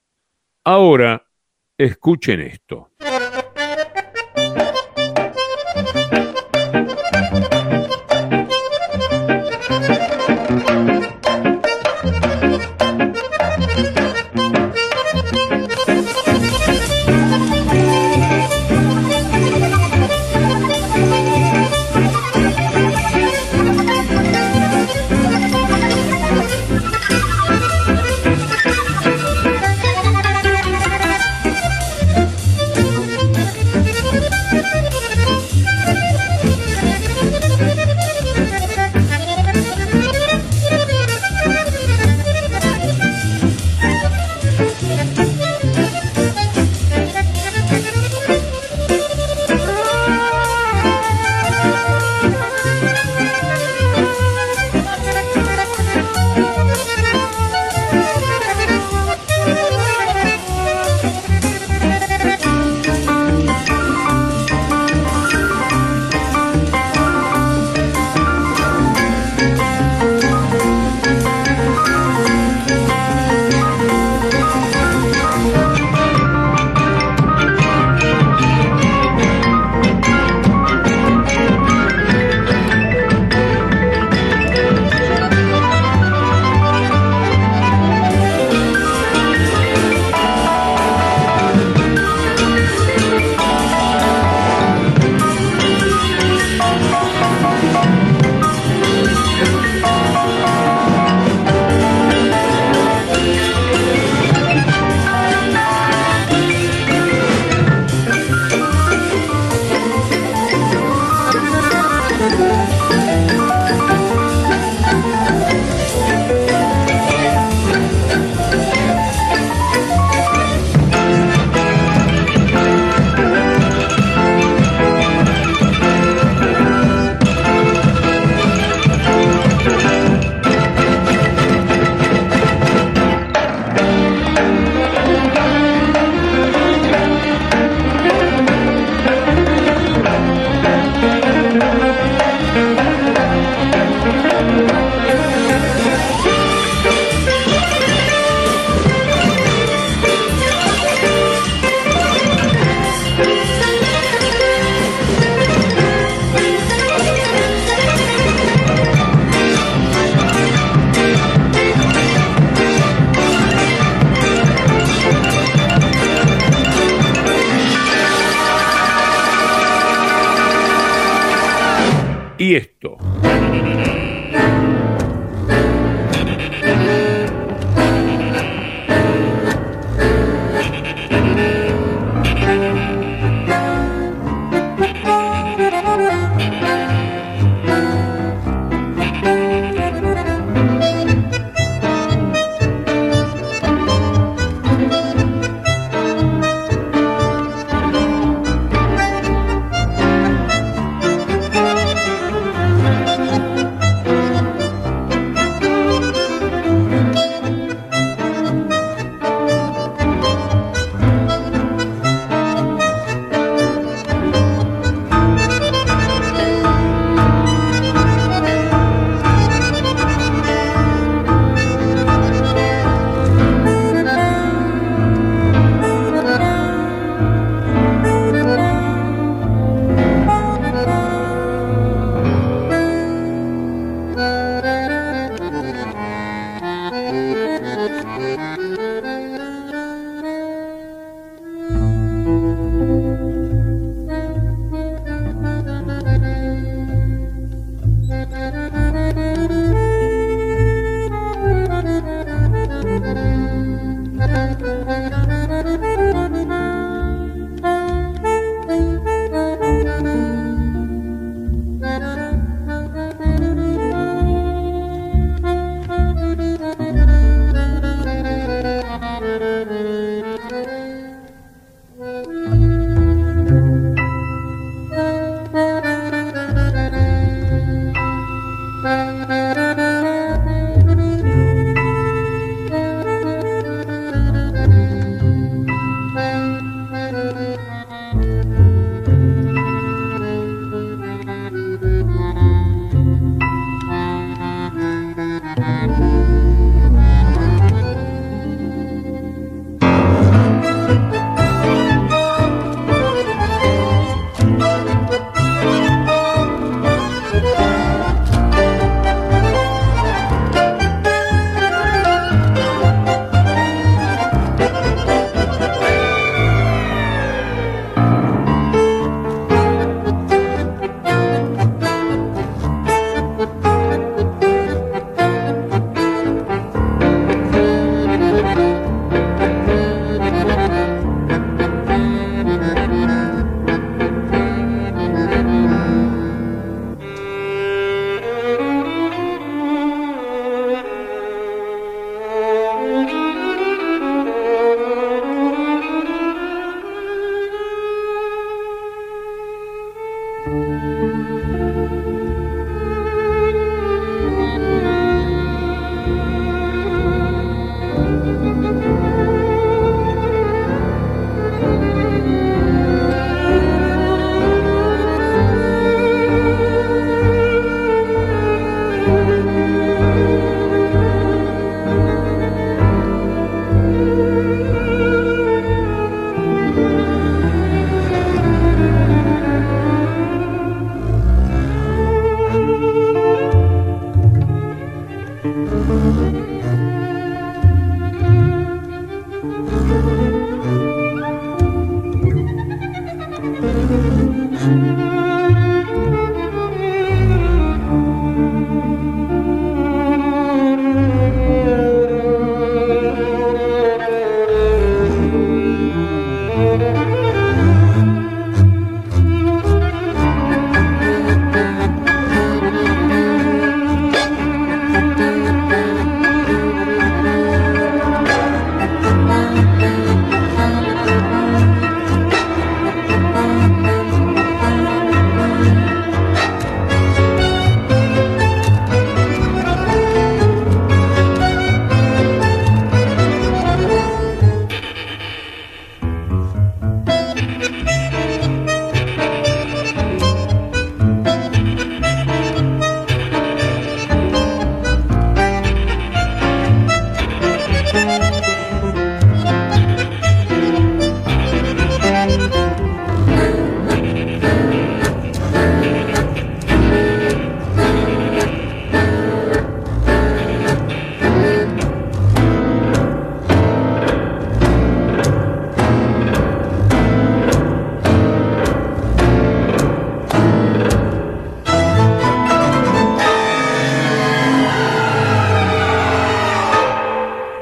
Ahora, 0.63 1.27
escuchen 1.75 2.41
esto. 2.41 2.91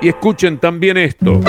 Y 0.03 0.09
escuchen 0.09 0.57
también 0.57 0.97
esto. 0.97 1.39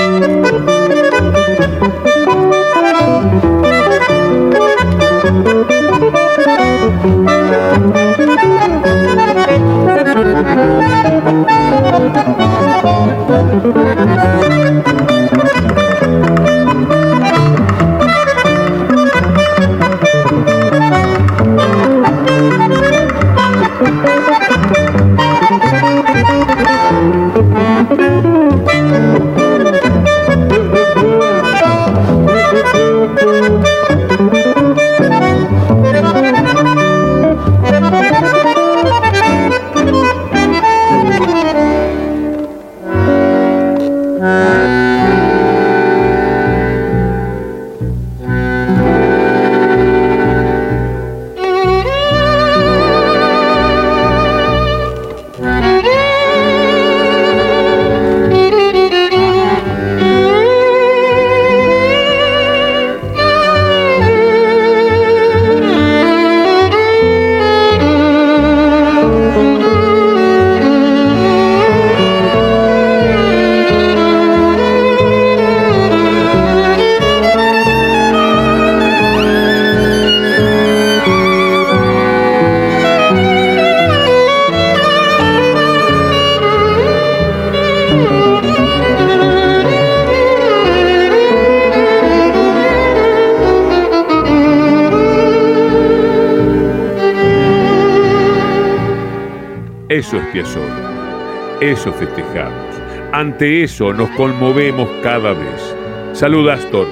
Eso 100.04 100.18
es 100.18 100.26
Piazzolla. 100.26 101.58
Eso 101.62 101.90
festejamos. 101.94 102.76
Ante 103.12 103.62
eso 103.62 103.90
nos 103.94 104.10
conmovemos 104.10 104.86
cada 105.02 105.32
vez. 105.32 105.76
Salud 106.12 106.46
Astor, 106.50 106.88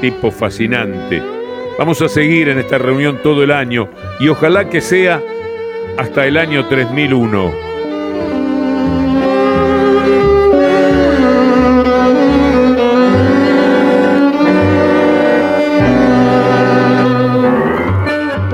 tipo 0.00 0.32
fascinante. 0.32 1.22
Vamos 1.78 2.02
a 2.02 2.08
seguir 2.08 2.48
en 2.48 2.58
esta 2.58 2.76
reunión 2.78 3.20
todo 3.22 3.44
el 3.44 3.52
año 3.52 3.88
y 4.18 4.26
ojalá 4.26 4.68
que 4.68 4.80
sea 4.80 5.22
hasta 5.98 6.26
el 6.26 6.36
año 6.36 6.66
3001. 6.66 7.52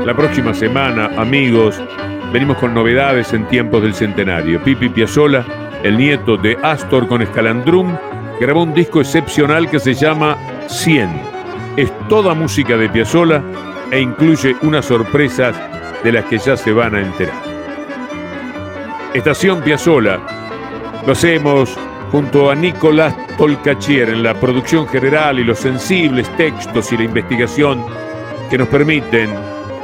La 0.05 0.15
próxima 0.15 0.53
semana, 0.53 1.07
amigos, 1.17 1.81
Venimos 2.35 2.59
con 2.59 2.75
novedades 2.75 3.33
en 3.33 3.47
tiempos 3.47 3.81
del 3.81 3.95
centenario. 3.95 4.61
Pipi 4.61 4.89
Piazzola, 4.89 5.47
el 5.85 5.97
nieto 5.97 6.37
de 6.37 6.59
Astor 6.65 7.07
con 7.07 7.23
Escalandrum, 7.23 7.97
grabó 8.41 8.65
un 8.65 8.75
disco 8.75 9.01
excepcional 9.01 9.71
que 9.71 9.79
se 9.79 9.95
llama 9.95 10.37
100. 10.67 11.11
Es 11.77 11.93
toda 12.09 12.35
música 12.35 12.77
de 12.77 12.89
Piazzola 12.89 13.41
e 13.89 14.01
incluye 14.01 14.57
unas 14.63 14.85
sorpresas 14.85 15.55
de 16.03 16.11
las 16.11 16.25
que 16.25 16.39
ya 16.39 16.57
se 16.57 16.73
van 16.73 16.97
a 16.97 17.03
enterar. 17.03 17.41
Estación 19.15 19.63
Piazzola. 19.63 20.19
Lo 21.07 21.13
hacemos 21.13 21.79
junto 22.11 22.51
a 22.51 22.57
Nicolás 22.57 23.15
Tolcachier 23.39 24.09
en 24.09 24.25
la 24.25 24.35
producción 24.35 24.89
general 24.89 25.39
y 25.39 25.45
los 25.45 25.61
sensibles 25.61 26.29
textos 26.37 26.93
y 26.93 26.97
la 26.97 27.05
investigación 27.05 27.87
que 28.51 28.59
nos 28.59 28.67
permiten 28.67 29.31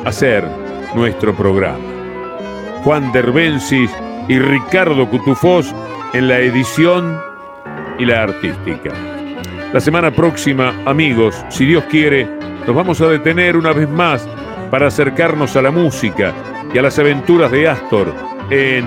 hacer 0.04 0.44
nuestro 0.96 1.32
programa. 1.32 1.89
Juan 2.84 3.12
Derbensis 3.12 3.90
y 4.28 4.38
Ricardo 4.38 5.08
Cutufós 5.08 5.74
en 6.12 6.28
la 6.28 6.38
edición 6.38 7.20
y 7.98 8.06
la 8.06 8.22
artística. 8.22 8.90
La 9.72 9.80
semana 9.80 10.10
próxima, 10.10 10.74
amigos, 10.86 11.44
si 11.48 11.66
Dios 11.66 11.84
quiere, 11.84 12.26
nos 12.66 12.74
vamos 12.74 13.00
a 13.00 13.08
detener 13.08 13.56
una 13.56 13.72
vez 13.72 13.88
más 13.88 14.26
para 14.70 14.88
acercarnos 14.88 15.56
a 15.56 15.62
la 15.62 15.70
música 15.70 16.32
y 16.72 16.78
a 16.78 16.82
las 16.82 16.98
aventuras 16.98 17.50
de 17.50 17.68
Astor 17.68 18.14
en 18.50 18.84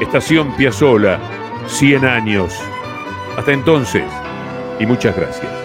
Estación 0.00 0.54
Piazzola, 0.56 1.18
100 1.66 2.04
años. 2.04 2.54
Hasta 3.36 3.52
entonces, 3.52 4.04
y 4.78 4.86
muchas 4.86 5.16
gracias. 5.16 5.61